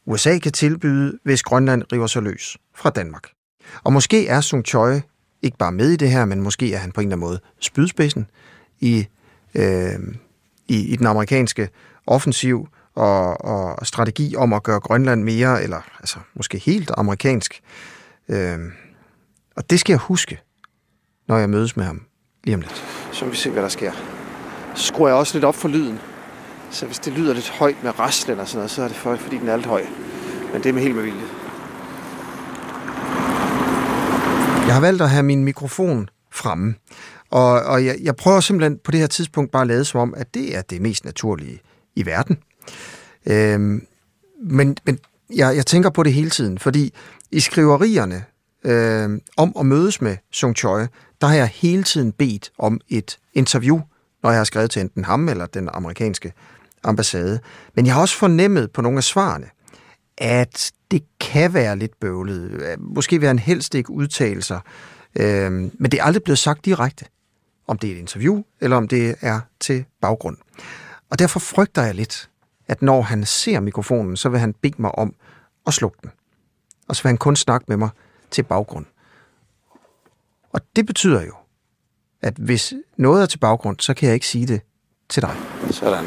USA 0.05 0.37
kan 0.37 0.51
tilbyde, 0.51 1.19
hvis 1.23 1.43
Grønland 1.43 1.83
river 1.93 2.07
sig 2.07 2.21
løs 2.21 2.57
fra 2.75 2.89
Danmark. 2.89 3.27
Og 3.83 3.93
måske 3.93 4.27
er 4.27 4.41
Sung 4.41 4.65
Choi 4.65 5.01
ikke 5.43 5.57
bare 5.57 5.71
med 5.71 5.89
i 5.89 5.95
det 5.95 6.11
her, 6.11 6.25
men 6.25 6.41
måske 6.41 6.73
er 6.73 6.77
han 6.77 6.91
på 6.91 7.01
en 7.01 7.07
eller 7.07 7.15
anden 7.15 7.27
måde 7.27 7.39
spydspidsen 7.59 8.27
i, 8.79 9.07
øh, 9.55 9.99
i, 10.67 10.93
i 10.93 10.95
den 10.95 11.07
amerikanske 11.07 11.69
offensiv 12.07 12.67
og, 12.95 13.45
og 13.45 13.87
strategi 13.87 14.35
om 14.35 14.53
at 14.53 14.63
gøre 14.63 14.79
Grønland 14.79 15.23
mere, 15.23 15.63
eller 15.63 15.81
altså 15.99 16.19
måske 16.35 16.57
helt 16.57 16.91
amerikansk. 16.97 17.61
Øh, 18.29 18.59
og 19.55 19.69
det 19.69 19.79
skal 19.79 19.93
jeg 19.93 19.99
huske, 19.99 20.39
når 21.27 21.37
jeg 21.37 21.49
mødes 21.49 21.77
med 21.77 21.85
ham 21.85 22.01
lige 22.43 22.55
om 22.55 22.61
lidt. 22.61 22.83
Så 23.11 23.25
vi 23.25 23.35
se, 23.35 23.49
hvad 23.49 23.63
der 23.63 23.69
sker. 23.69 23.91
Så 24.75 24.83
skruer 24.83 25.07
jeg 25.07 25.17
også 25.17 25.33
lidt 25.33 25.45
op 25.45 25.55
for 25.55 25.67
lyden. 25.67 25.99
Så 26.71 26.85
hvis 26.85 26.99
det 26.99 27.13
lyder 27.13 27.33
lidt 27.33 27.49
højt 27.49 27.83
med 27.83 27.99
raslen 27.99 28.39
og 28.39 28.47
sådan 28.47 28.57
noget, 28.57 28.71
så 28.71 28.83
er 28.83 28.87
det 28.87 28.97
for, 28.97 29.15
fordi 29.15 29.37
den 29.37 29.47
er 29.47 29.55
lidt 29.55 29.67
høj. 29.67 29.85
Men 30.53 30.63
det 30.63 30.69
er 30.69 30.73
med 30.73 30.81
helt 30.81 30.95
med 30.95 31.03
vilje. 31.03 31.42
Jeg 34.65 34.73
har 34.73 34.79
valgt 34.79 35.01
at 35.01 35.09
have 35.09 35.23
min 35.23 35.43
mikrofon 35.43 36.09
fremme. 36.31 36.75
Og, 37.29 37.61
og 37.61 37.85
jeg, 37.85 37.97
jeg 38.01 38.15
prøver 38.15 38.39
simpelthen 38.39 38.79
på 38.83 38.91
det 38.91 38.99
her 38.99 39.07
tidspunkt 39.07 39.51
bare 39.51 39.61
at 39.61 39.67
lade 39.67 39.85
som 39.85 39.99
om, 39.99 40.13
at 40.17 40.33
det 40.33 40.57
er 40.57 40.61
det 40.61 40.81
mest 40.81 41.05
naturlige 41.05 41.59
i 41.95 42.05
verden. 42.05 42.37
Øhm, 43.25 43.85
men 44.43 44.77
men 44.85 44.99
jeg, 45.35 45.55
jeg 45.55 45.65
tænker 45.65 45.89
på 45.89 46.03
det 46.03 46.13
hele 46.13 46.29
tiden, 46.29 46.57
fordi 46.57 46.93
i 47.31 47.39
skriverierne 47.39 48.23
øh, 48.65 49.19
om 49.37 49.53
at 49.59 49.65
mødes 49.65 50.01
med 50.01 50.17
Sung 50.31 50.57
Choi, 50.57 50.85
der 51.21 51.27
har 51.27 51.35
jeg 51.35 51.47
hele 51.47 51.83
tiden 51.83 52.11
bedt 52.11 52.51
om 52.59 52.79
et 52.89 53.17
interview, 53.33 53.79
når 54.23 54.29
jeg 54.29 54.39
har 54.39 54.43
skrevet 54.43 54.71
til 54.71 54.81
enten 54.81 55.03
ham 55.03 55.29
eller 55.29 55.45
den 55.45 55.69
amerikanske 55.73 56.33
ambassade. 56.83 57.39
Men 57.75 57.85
jeg 57.85 57.93
har 57.93 58.01
også 58.01 58.17
fornemmet 58.17 58.71
på 58.71 58.81
nogle 58.81 58.97
af 58.97 59.03
svarene, 59.03 59.47
at 60.17 60.71
det 60.91 61.03
kan 61.33 61.53
være 61.53 61.75
lidt 61.75 61.99
bøvlet. 61.99 62.75
Måske 62.79 63.19
vil 63.19 63.27
han 63.27 63.39
helst 63.39 63.75
ikke 63.75 63.91
udtale 63.91 64.41
sig. 64.41 64.59
Øh, 65.15 65.51
men 65.51 65.91
det 65.91 65.93
er 65.93 66.03
aldrig 66.03 66.23
blevet 66.23 66.39
sagt 66.39 66.65
direkte, 66.65 67.05
om 67.67 67.77
det 67.77 67.89
er 67.89 67.93
et 67.93 67.99
interview, 67.99 68.43
eller 68.61 68.77
om 68.77 68.87
det 68.87 69.15
er 69.21 69.39
til 69.59 69.85
baggrund. 70.01 70.37
Og 71.09 71.19
derfor 71.19 71.39
frygter 71.39 71.83
jeg 71.83 71.95
lidt, 71.95 72.29
at 72.67 72.81
når 72.81 73.01
han 73.01 73.25
ser 73.25 73.59
mikrofonen, 73.59 74.17
så 74.17 74.29
vil 74.29 74.39
han 74.39 74.53
bede 74.53 74.75
mig 74.77 74.95
om 74.95 75.13
at 75.67 75.73
slukke 75.73 75.97
den. 76.01 76.11
Og 76.87 76.95
så 76.95 77.03
vil 77.03 77.09
han 77.09 77.17
kun 77.17 77.35
snakke 77.35 77.65
med 77.67 77.77
mig 77.77 77.89
til 78.31 78.43
baggrund. 78.43 78.85
Og 80.53 80.61
det 80.75 80.85
betyder 80.85 81.21
jo, 81.21 81.33
at 82.21 82.33
hvis 82.37 82.73
noget 82.97 83.21
er 83.21 83.25
til 83.25 83.37
baggrund, 83.37 83.79
så 83.79 83.93
kan 83.93 84.07
jeg 84.07 84.13
ikke 84.13 84.27
sige 84.27 84.47
det 84.47 84.61
til 85.09 85.21
dig. 85.21 85.35
Sådan. 85.71 86.05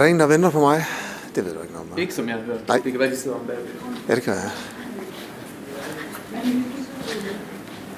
Der 0.00 0.06
en, 0.06 0.20
der 0.20 0.26
venter 0.26 0.50
på 0.50 0.60
mig? 0.60 0.84
Det 1.34 1.44
ved 1.44 1.54
du 1.54 1.60
ikke 1.60 1.72
noget 1.72 1.92
om. 1.92 1.98
Ikke 1.98 2.14
som 2.14 2.28
jeg 2.28 2.36
har 2.36 2.42
hørt. 2.42 2.68
Nej. 2.68 2.80
Det 2.84 2.92
kan 2.92 3.00
være, 3.00 3.10
de 3.10 3.16
sidder 3.16 3.36
om 3.36 3.46
bagved. 3.46 3.64
Ja, 4.08 4.14
det 4.14 4.22
kan 4.22 4.32
jeg. 4.32 4.50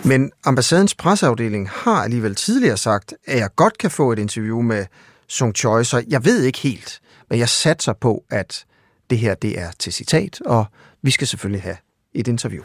Men 0.05 0.33
ambassadens 0.45 0.95
presseafdeling 0.95 1.71
har 1.71 2.03
alligevel 2.05 2.35
tidligere 2.35 2.77
sagt, 2.77 3.15
at 3.27 3.39
jeg 3.39 3.49
godt 3.57 3.79
kan 3.79 3.91
få 3.91 4.13
et 4.13 4.19
interview 4.19 4.61
med 4.61 4.87
Sung 5.29 5.55
Choi, 5.57 5.85
så 5.85 6.05
jeg 6.09 6.25
ved 6.25 6.43
ikke 6.43 6.59
helt. 6.59 7.01
Men 7.31 7.39
jeg 7.39 7.49
satser 7.49 7.93
på, 7.93 8.25
at 8.31 8.65
det 9.11 9.19
her 9.19 9.35
det 9.35 9.61
er 9.61 9.71
til 9.79 9.93
citat, 9.93 10.41
og 10.41 10.65
vi 11.03 11.11
skal 11.11 11.27
selvfølgelig 11.27 11.63
have 11.63 11.77
et 12.15 12.29
interview. 12.29 12.63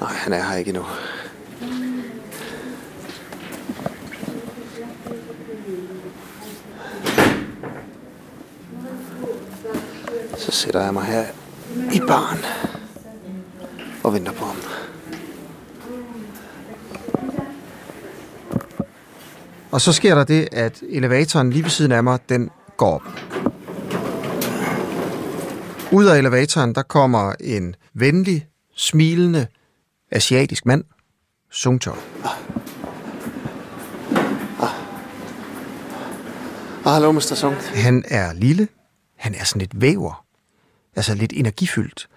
Nej, 0.00 0.12
han 0.12 0.32
er 0.32 0.42
her 0.42 0.56
ikke 0.56 0.68
endnu. 0.68 0.84
Sætter 10.54 10.82
jeg 10.82 10.94
mig 10.94 11.04
her 11.04 11.24
i 11.92 12.00
baren 12.08 12.38
og 14.04 14.14
venter 14.14 14.32
på 14.32 14.44
ham. 14.44 14.56
Og 19.70 19.80
så 19.80 19.92
sker 19.92 20.14
der 20.14 20.24
det, 20.24 20.48
at 20.52 20.82
elevatoren 20.90 21.50
lige 21.50 21.62
ved 21.62 21.70
siden 21.70 21.92
af 21.92 22.04
mig, 22.04 22.18
den 22.28 22.50
går 22.76 22.94
op. 22.94 23.02
Ud 25.92 26.04
af 26.04 26.18
elevatoren, 26.18 26.74
der 26.74 26.82
kommer 26.82 27.34
en 27.40 27.76
venlig, 27.94 28.46
smilende, 28.76 29.46
asiatisk 30.10 30.66
mand, 30.66 30.84
Sung 31.50 31.82
Choi. 31.82 31.96
Ah, 36.84 36.92
hallo, 36.92 37.12
Mr. 37.12 37.20
Sung. 37.20 37.56
Han 37.56 38.04
er 38.08 38.32
lille. 38.32 38.68
Han 39.16 39.34
er 39.34 39.44
sådan 39.44 39.60
lidt 39.60 39.80
væver. 39.80 40.23
Altså 40.96 41.14
lidt 41.14 41.32
energifyldt. 41.36 42.08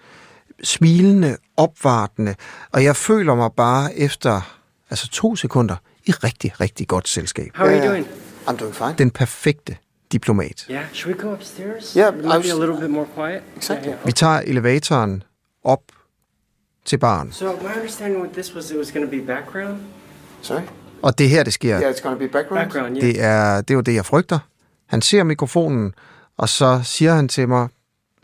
Smilende, 0.62 1.36
opvartende. 1.56 2.34
Og 2.72 2.84
jeg 2.84 2.96
føler 2.96 3.34
mig 3.34 3.50
bare 3.56 3.94
efter 3.94 4.56
altså 4.90 5.08
to 5.08 5.36
sekunder 5.36 5.76
i 6.06 6.12
rigtig, 6.12 6.60
rigtig 6.60 6.88
godt 6.88 7.08
selskab. 7.08 7.50
How 7.56 7.66
are 7.66 7.78
you 7.78 7.88
doing? 7.88 8.06
I'm 8.48 8.56
doing 8.56 8.74
fine. 8.74 8.94
Den 8.98 9.10
perfekte 9.10 9.76
diplomat. 10.12 10.66
Yeah, 10.70 10.84
should 10.92 11.16
we 11.16 11.22
go 11.22 11.32
upstairs? 11.32 11.92
Yeah, 11.94 12.12
I 12.14 12.16
maybe 12.16 12.28
was- 12.28 12.50
a 12.56 12.58
little 12.58 12.80
bit 12.80 12.90
more 12.90 13.06
quiet. 13.14 13.42
Exactly. 13.56 13.86
Yeah, 13.88 13.96
yeah. 13.98 14.06
Vi 14.06 14.12
tager 14.12 14.38
elevatoren 14.40 15.22
op 15.64 15.82
til 16.84 16.98
baren. 16.98 17.32
So 17.32 17.44
my 17.52 17.68
understanding 17.76 18.22
with 18.22 18.32
this 18.34 18.54
was 18.54 18.70
it 18.70 18.78
was 18.78 18.92
going 18.92 19.06
to 19.06 19.10
be 19.10 19.26
background. 19.26 19.76
Sorry? 20.42 20.62
Og 21.02 21.18
det 21.18 21.26
er 21.26 21.30
her, 21.30 21.42
det 21.42 21.52
sker. 21.52 21.80
Yeah, 21.80 21.92
it's 21.94 22.02
going 22.02 22.20
to 22.20 22.26
be 22.26 22.32
background. 22.32 22.64
Background, 22.64 22.96
yeah. 22.96 23.06
Det 23.06 23.22
er, 23.22 23.60
det 23.60 23.70
er 23.70 23.74
jo 23.74 23.80
det, 23.80 23.94
jeg 23.94 24.04
frygter. 24.06 24.38
Han 24.86 25.02
ser 25.02 25.22
mikrofonen, 25.22 25.94
og 26.36 26.48
så 26.48 26.80
siger 26.84 27.14
han 27.14 27.28
til 27.28 27.48
mig, 27.48 27.68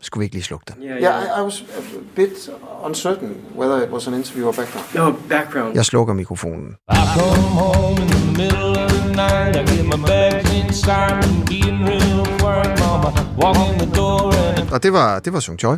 skulle 0.05 0.21
vi 0.21 0.25
ikke 0.25 0.35
lige 0.35 0.43
slukke 0.43 0.65
den? 0.67 0.83
Yeah, 0.83 1.01
Yeah, 1.01 1.13
yeah. 1.13 1.37
I, 1.37 1.41
I 1.41 1.43
was 1.43 1.61
a 1.61 1.81
bit 2.15 2.49
uncertain 2.85 3.31
whether 3.59 3.77
it 3.85 3.89
was 3.91 4.07
an 4.07 4.13
interview 4.13 4.45
or 4.47 4.51
background. 4.51 4.85
No 4.95 5.05
background. 5.29 5.75
Jeg 5.75 5.85
slukker 5.85 6.13
mikrofonen. 6.13 6.67
I 6.91 6.95
come 7.17 7.43
home 7.61 8.01
in 8.03 8.07
the 8.07 8.25
middle 8.41 8.73
of 8.83 8.91
the 8.91 9.05
night. 9.23 9.55
I 9.55 9.75
get 9.75 9.85
my 9.85 9.99
bags 10.07 10.49
inside 10.63 11.15
and 11.25 11.47
getting 11.49 11.79
real 11.91 12.23
work, 12.43 12.69
mama. 12.83 13.09
Walk 13.43 13.57
in 13.73 13.79
the 13.83 13.95
door 13.95 14.33
and 14.59 14.71
Og 14.71 14.83
det 14.83 14.93
var, 14.93 15.19
det 15.19 15.33
var 15.33 15.39
Sung 15.39 15.59
Choi. 15.59 15.77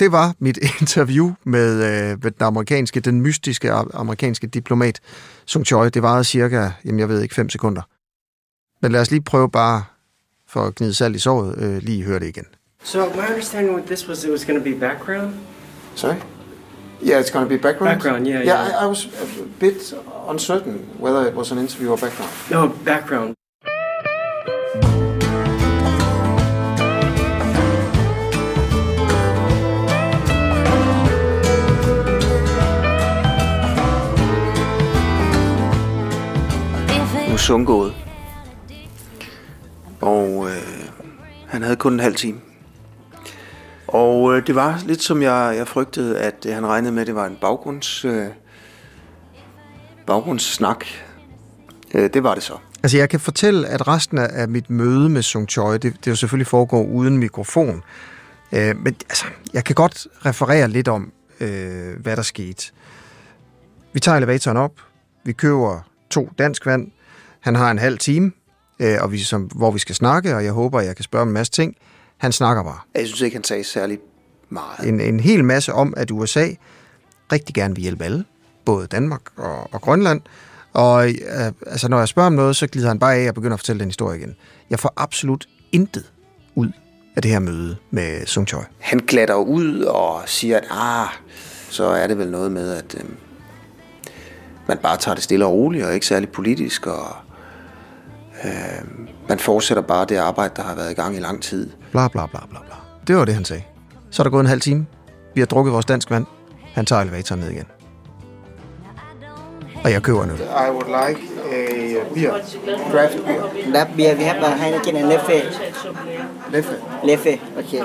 Det 0.00 0.12
var 0.12 0.34
mit 0.38 0.58
interview 0.80 1.32
med, 1.44 1.72
øh, 1.72 2.18
med 2.22 2.30
den 2.30 2.46
amerikanske, 2.46 3.00
den 3.00 3.20
mystiske 3.20 3.72
amerikanske 3.72 4.46
diplomat 4.46 5.00
Sung 5.46 5.66
Choi. 5.66 5.88
Det 5.90 6.02
varede 6.02 6.24
cirka, 6.24 6.70
jamen 6.84 7.00
jeg 7.00 7.08
ved 7.08 7.20
ikke, 7.22 7.34
5 7.34 7.48
sekunder. 7.50 7.82
Men 8.82 8.92
lad 8.92 9.00
os 9.00 9.10
lige 9.10 9.22
prøve 9.22 9.50
bare, 9.50 9.84
for 10.48 10.60
at 10.64 10.74
gnide 10.74 10.94
salt 10.94 11.16
i 11.16 11.18
såret, 11.18 11.58
øh, 11.58 11.82
lige 11.82 12.04
høre 12.04 12.18
det 12.18 12.26
igen. 12.28 12.44
So 12.84 13.10
my 13.14 13.26
understanding 13.26 13.74
with 13.74 13.86
this 13.86 14.06
was 14.06 14.24
it 14.24 14.30
was 14.30 14.44
going 14.44 14.58
to 14.58 14.64
be 14.64 14.74
background. 14.74 15.38
Sorry? 15.94 16.18
Yeah, 17.00 17.18
it's 17.20 17.30
going 17.30 17.44
to 17.44 17.48
be 17.48 17.56
background. 17.56 17.96
Background, 17.98 18.26
yeah, 18.26 18.42
Yeah, 18.42 18.68
yeah. 18.68 18.78
I, 18.78 18.84
I 18.84 18.86
was 18.86 19.06
a 19.06 19.42
bit 19.58 19.92
uncertain 20.28 20.78
whether 20.98 21.26
it 21.26 21.34
was 21.34 21.52
an 21.52 21.58
interview 21.58 21.90
or 21.90 21.96
background. 21.96 22.32
No 22.50 22.68
background. 22.68 23.34
Nu 37.28 37.34
er 37.34 37.38
Sung 37.38 37.66
gået. 37.66 37.94
Og 40.00 40.48
øh, 40.50 40.88
han 41.48 41.62
havde 41.62 41.76
kun 41.76 41.92
en 41.92 42.00
halv 42.00 42.14
time. 42.14 42.40
Og 43.92 44.36
øh, 44.36 44.46
det 44.46 44.54
var 44.54 44.82
lidt 44.86 45.02
som 45.02 45.22
jeg, 45.22 45.54
jeg 45.56 45.68
frygtede, 45.68 46.18
at 46.18 46.46
øh, 46.48 46.54
han 46.54 46.66
regnede 46.66 46.92
med, 46.92 47.00
at 47.00 47.06
det 47.06 47.14
var 47.14 47.26
en 47.26 47.38
baggrunds, 47.40 48.04
øh, 48.04 48.26
baggrundssnak. 50.06 50.84
Øh, 51.94 52.10
det 52.14 52.22
var 52.22 52.34
det 52.34 52.42
så. 52.42 52.54
Altså, 52.82 52.98
jeg 52.98 53.08
kan 53.08 53.20
fortælle, 53.20 53.68
at 53.68 53.88
resten 53.88 54.18
af 54.18 54.48
mit 54.48 54.70
møde 54.70 55.08
med 55.08 55.22
Sung 55.22 55.48
Choi, 55.48 55.78
det, 55.78 55.82
det 55.82 56.06
jo 56.10 56.16
selvfølgelig 56.16 56.46
foregår 56.46 56.82
uden 56.82 57.18
mikrofon. 57.18 57.82
Øh, 58.52 58.76
men 58.76 58.96
altså, 59.08 59.24
jeg 59.52 59.64
kan 59.64 59.74
godt 59.74 60.06
referere 60.26 60.68
lidt 60.68 60.88
om, 60.88 61.12
øh, 61.40 62.00
hvad 62.00 62.16
der 62.16 62.22
skete. 62.22 62.72
Vi 63.92 64.00
tager 64.00 64.16
elevatoren 64.16 64.56
op, 64.56 64.72
vi 65.24 65.32
køber 65.32 65.80
to 66.10 66.30
dansk 66.38 66.66
vand, 66.66 66.90
han 67.40 67.54
har 67.54 67.70
en 67.70 67.78
halv 67.78 67.98
time, 67.98 68.32
øh, 68.78 68.96
og 69.00 69.12
vi, 69.12 69.18
som, 69.18 69.42
hvor 69.42 69.70
vi 69.70 69.78
skal 69.78 69.94
snakke, 69.94 70.36
og 70.36 70.44
jeg 70.44 70.52
håber, 70.52 70.80
jeg 70.80 70.96
kan 70.96 71.02
spørge 71.02 71.22
om 71.22 71.28
en 71.28 71.34
masse 71.34 71.52
ting. 71.52 71.76
Han 72.22 72.32
snakker 72.32 72.62
bare. 72.62 72.78
Jeg 72.94 73.06
synes 73.06 73.20
ikke, 73.20 73.36
han 73.36 73.44
sagde 73.44 73.64
særlig 73.64 73.98
meget. 74.48 74.88
En, 74.88 75.00
en 75.00 75.20
hel 75.20 75.44
masse 75.44 75.72
om, 75.72 75.94
at 75.96 76.10
USA 76.10 76.48
rigtig 77.32 77.54
gerne 77.54 77.74
vil 77.74 77.82
hjælpe 77.82 78.04
alle, 78.04 78.24
både 78.64 78.86
Danmark 78.86 79.20
og, 79.36 79.74
og 79.74 79.80
Grønland. 79.80 80.20
Og 80.72 81.08
øh, 81.08 81.52
altså, 81.66 81.88
når 81.88 81.98
jeg 81.98 82.08
spørger 82.08 82.26
om 82.26 82.32
noget, 82.32 82.56
så 82.56 82.66
glider 82.66 82.88
han 82.88 82.98
bare 82.98 83.14
af 83.14 83.28
og 83.28 83.34
begynder 83.34 83.54
at 83.54 83.60
fortælle 83.60 83.80
den 83.80 83.88
historie 83.88 84.18
igen. 84.18 84.34
Jeg 84.70 84.80
får 84.80 84.92
absolut 84.96 85.46
intet 85.72 86.12
ud 86.54 86.68
af 87.16 87.22
det 87.22 87.30
her 87.30 87.38
møde 87.38 87.76
med 87.90 88.26
Sung 88.26 88.48
Choi. 88.48 88.62
Han 88.78 88.98
glatter 88.98 89.34
ud 89.34 89.80
og 89.80 90.22
siger, 90.26 90.56
at 90.56 90.64
ah, 90.70 91.08
så 91.70 91.84
er 91.84 92.06
det 92.06 92.18
vel 92.18 92.30
noget 92.30 92.52
med, 92.52 92.72
at 92.72 92.94
øh, 92.94 93.04
man 94.68 94.78
bare 94.78 94.96
tager 94.96 95.14
det 95.14 95.24
stille 95.24 95.46
og 95.46 95.52
roligt, 95.52 95.84
og 95.84 95.94
ikke 95.94 96.06
særlig 96.06 96.28
politisk, 96.28 96.86
og 96.86 97.16
øh, 98.44 99.08
man 99.28 99.38
fortsætter 99.38 99.82
bare 99.82 100.04
det 100.04 100.16
arbejde, 100.16 100.54
der 100.56 100.62
har 100.62 100.74
været 100.74 100.90
i 100.90 100.94
gang 100.94 101.16
i 101.16 101.20
lang 101.20 101.42
tid. 101.42 101.70
Bla, 101.90 102.08
bla, 102.08 102.26
bla, 102.26 102.40
bla, 102.50 102.58
bla. 102.60 102.74
Det 103.06 103.16
var 103.16 103.24
det, 103.24 103.34
han 103.34 103.44
sagde. 103.44 103.62
Så 104.10 104.22
er 104.22 104.24
der 104.24 104.30
gået 104.30 104.40
en 104.40 104.46
halv 104.46 104.60
time. 104.60 104.86
Vi 105.34 105.40
har 105.40 105.46
drukket 105.46 105.72
vores 105.72 105.86
dansk 105.86 106.10
vand. 106.10 106.26
Han 106.74 106.86
tager 106.86 107.02
elevatoren 107.02 107.40
ned 107.40 107.50
igen. 107.50 107.66
Og 109.84 109.92
jeg 109.92 110.02
køber 110.02 110.26
nu. 110.26 110.34
I 110.34 110.70
would 110.70 111.08
like 111.08 111.20
a 111.52 112.14
beer. 112.14 112.32
Draft 112.92 113.24
beer. 113.24 113.72
That 113.74 113.88
beer 113.96 114.16
we 114.16 114.24
have 114.24 114.46
a 114.46 114.56
Heineken 114.56 114.96
and 114.96 115.06
Leffe. 115.06 115.42
Leffe. 116.50 116.76
Leffe, 117.04 117.40
okay. 117.58 117.82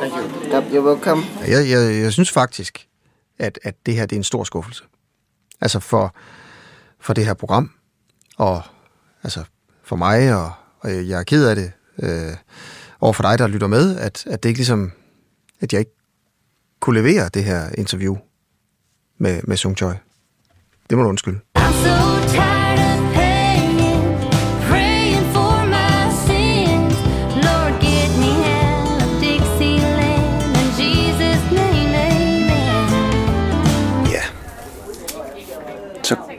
Thank 0.00 0.12
you. 0.12 0.60
You're 0.60 0.86
welcome. 0.86 1.22
Jeg, 1.48 1.70
jeg, 1.70 2.02
jeg 2.02 2.12
synes 2.12 2.30
faktisk, 2.30 2.88
at, 3.38 3.58
at 3.62 3.74
det 3.86 3.94
her 3.94 4.06
det 4.06 4.16
er 4.16 4.20
en 4.20 4.24
stor 4.24 4.44
skuffelse. 4.44 4.84
Altså 5.60 5.80
for, 5.80 6.14
for 7.00 7.12
det 7.14 7.26
her 7.26 7.34
program, 7.34 7.70
og 8.38 8.62
altså 9.24 9.44
for 9.84 9.96
mig, 9.96 10.34
og, 10.34 10.52
og 10.80 11.08
jeg 11.08 11.18
er 11.18 11.22
ked 11.22 11.46
af 11.46 11.56
det, 11.56 11.72
øh, 12.02 12.36
over 13.00 13.12
for 13.12 13.22
dig, 13.22 13.38
der 13.38 13.46
lytter 13.46 13.66
med, 13.66 13.96
at, 13.98 14.26
at 14.26 14.42
det 14.42 14.48
ikke 14.48 14.58
ligesom, 14.58 14.92
at 15.60 15.72
jeg 15.72 15.78
ikke 15.78 15.96
kunne 16.80 17.02
levere 17.02 17.28
det 17.28 17.44
her 17.44 17.68
interview 17.78 18.16
med, 19.18 19.40
med 19.44 19.56
Sung 19.56 19.76
Choi. 19.76 19.94
Det 20.90 20.98
må 20.98 21.04
du 21.04 21.08
undskylde. 21.08 21.38
I'm 21.58 21.72
so 21.72 22.28
tired 22.28 22.78
of 22.78 23.04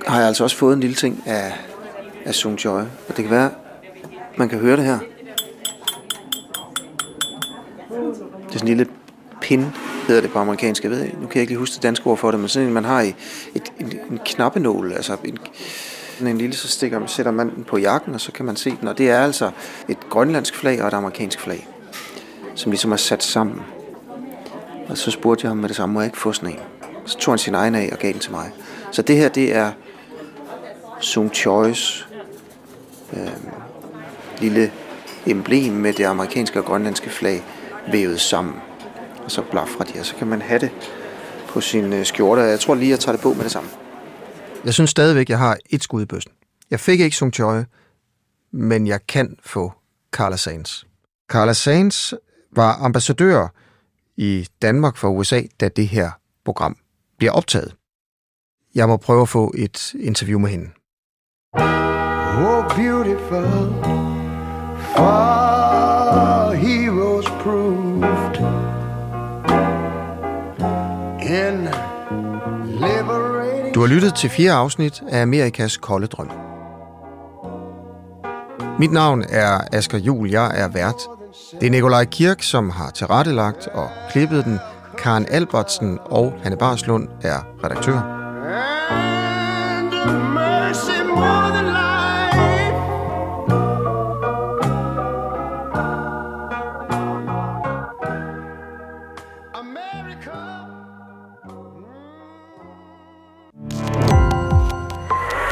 har 0.08 0.20
jeg 0.20 0.28
altså 0.28 0.44
også 0.44 0.58
fået 0.58 0.74
en 0.74 0.80
lille 0.80 0.96
ting 0.96 1.24
af, 1.26 1.54
af 2.26 2.36
Sung 2.36 2.66
Joy. 2.66 2.82
Og 2.82 3.08
det 3.08 3.16
kan 3.16 3.30
være, 3.30 3.52
man 4.38 4.50
kan 4.50 4.60
høre 4.60 4.78
det 4.78 4.86
her. 4.86 5.00
Det 8.48 8.56
er 8.56 8.60
sådan 8.60 8.62
en 8.62 8.78
lille 8.78 8.88
pin, 9.42 9.66
hedder 10.08 10.22
det 10.22 10.32
på 10.32 10.40
amerikansk. 10.40 10.84
Jeg 10.84 10.92
ved 10.92 11.04
nu 11.04 11.28
kan 11.28 11.36
jeg 11.36 11.42
ikke 11.42 11.52
lige 11.52 11.60
huske 11.60 11.74
det 11.74 11.84
danske 11.84 12.08
ord 12.08 12.18
for 12.18 12.32
det, 12.32 12.40
men 12.40 12.50
sådan 12.50 12.68
en, 12.68 12.74
man 12.74 12.86
har 12.86 13.02
i 13.02 13.16
et, 13.56 13.74
en, 13.80 14.00
en 14.12 14.20
knappenål, 14.26 14.92
altså 14.92 15.18
en, 15.26 15.38
sådan 16.14 16.28
en 16.28 16.38
lille, 16.38 16.56
så 16.56 16.68
stikker, 16.68 17.06
sætter 17.06 17.32
man 17.32 17.56
den 17.56 17.64
på 17.64 17.78
jakken, 17.78 18.14
og 18.14 18.22
så 18.22 18.32
kan 18.32 18.46
man 18.46 18.56
se 18.56 18.78
den. 18.80 18.88
Og 18.88 18.98
det 18.98 19.10
er 19.10 19.20
altså 19.20 19.52
et 19.88 19.98
grønlandsk 20.10 20.56
flag 20.56 20.82
og 20.82 20.88
et 20.88 20.94
amerikansk 20.94 21.40
flag, 21.40 21.68
som 22.56 22.72
ligesom 22.72 22.92
er 22.92 22.98
sat 22.98 23.24
sammen. 23.24 23.62
Og 24.90 24.98
så 24.98 25.12
spurgte 25.12 25.46
jeg 25.46 25.50
ham 25.50 25.58
med 25.58 25.70
det 25.70 25.78
samme, 25.78 25.94
må 25.94 26.00
jeg 26.00 26.08
ikke 26.08 26.18
få 26.18 26.34
sådan 26.34 26.50
en? 26.50 26.60
Så 27.06 27.18
tog 27.18 27.32
han 27.32 27.40
sin 27.40 27.56
egen 27.56 27.76
af 27.76 27.90
og 27.92 27.98
gav 27.98 28.12
den 28.12 28.20
til 28.20 28.32
mig. 28.32 28.52
Så 28.92 29.02
det 29.02 29.18
her, 29.18 29.30
det 29.30 29.56
er 29.56 29.72
Sung 31.00 31.32
Choi's 31.32 32.06
øh, 33.14 33.28
lille 34.42 34.72
emblem 35.26 35.74
med 35.74 35.94
det 35.94 36.04
amerikanske 36.04 36.60
og 36.60 36.66
grønlandske 36.66 37.10
flag 37.10 37.44
vævet 37.92 38.22
sammen. 38.22 38.56
Og 39.24 39.32
så 39.32 39.42
blafrer 39.42 39.86
de, 39.86 40.00
og 40.00 40.06
så 40.06 40.16
kan 40.16 40.28
man 40.28 40.42
have 40.42 40.60
det 40.60 40.72
på 41.48 41.62
sin 41.62 41.94
øh, 41.94 42.06
skjorte. 42.06 42.42
Jeg 42.42 42.60
tror 42.60 42.76
lige, 42.76 42.90
jeg 42.90 43.00
tager 43.00 43.16
det 43.16 43.24
på 43.24 43.34
med 43.34 43.44
det 43.44 43.52
samme. 43.52 43.70
Jeg 44.66 44.74
synes 44.74 44.90
stadigvæk, 44.90 45.30
jeg 45.30 45.38
har 45.38 45.58
et 45.70 45.84
skud 45.84 46.02
i 46.02 46.06
bøssen. 46.06 46.32
Jeg 46.72 46.80
fik 46.80 47.00
ikke 47.00 47.16
Sung 47.16 47.34
Choi, 47.34 47.64
men 48.52 48.88
jeg 48.88 49.08
kan 49.08 49.38
få 49.44 49.74
Carla 50.12 50.36
Sands. 50.36 50.88
Carla 51.30 51.54
Sands 51.54 52.14
var 52.56 52.74
ambassadør 52.74 53.48
i 54.18 54.48
Danmark 54.62 54.98
for 54.98 55.10
USA, 55.10 55.42
da 55.60 55.68
det 55.68 55.88
her 55.88 56.12
program 56.46 56.78
bliver 57.18 57.32
optaget. 57.32 57.76
Jeg 58.76 58.88
må 58.88 58.98
prøve 58.98 59.22
at 59.22 59.30
få 59.30 59.54
et 59.58 59.94
interview 60.00 60.40
med 60.40 60.50
hende. 60.50 60.70
Oh, 62.38 62.64
beautiful, 62.76 63.48
for 64.96 66.54
heroes 66.54 67.26
proved 67.26 68.38
in 71.22 71.70
liberating. 72.66 73.74
Du 73.74 73.80
har 73.80 73.88
lyttet 73.88 74.16
til 74.16 74.30
fire 74.30 74.52
afsnit 74.52 75.04
af 75.10 75.22
Amerikas 75.22 75.78
kolde 75.78 76.08
drøm. 76.08 76.30
Mit 78.80 78.92
navn 78.92 79.24
er 79.30 79.60
Asger 79.72 79.98
Jul, 79.98 80.30
jeg 80.30 80.52
er 80.56 80.68
vært. 80.68 81.08
Det 81.62 81.68
er 81.68 81.72
Nikolaj 81.72 82.06
Kirk, 82.06 82.44
som 82.44 82.70
har 82.70 82.90
tilrettelagt 82.90 83.68
og 83.68 83.90
klippet 84.12 84.46
den. 84.46 84.60
Karen 84.98 85.26
Albertsen 85.30 86.00
og 86.06 86.34
Hanne 86.44 86.58
Barslund 86.58 87.08
er 87.22 87.38
redaktør. 87.64 88.12
And 90.08 90.34
mercy 90.34 91.04
more 91.04 91.50
than 91.52 91.65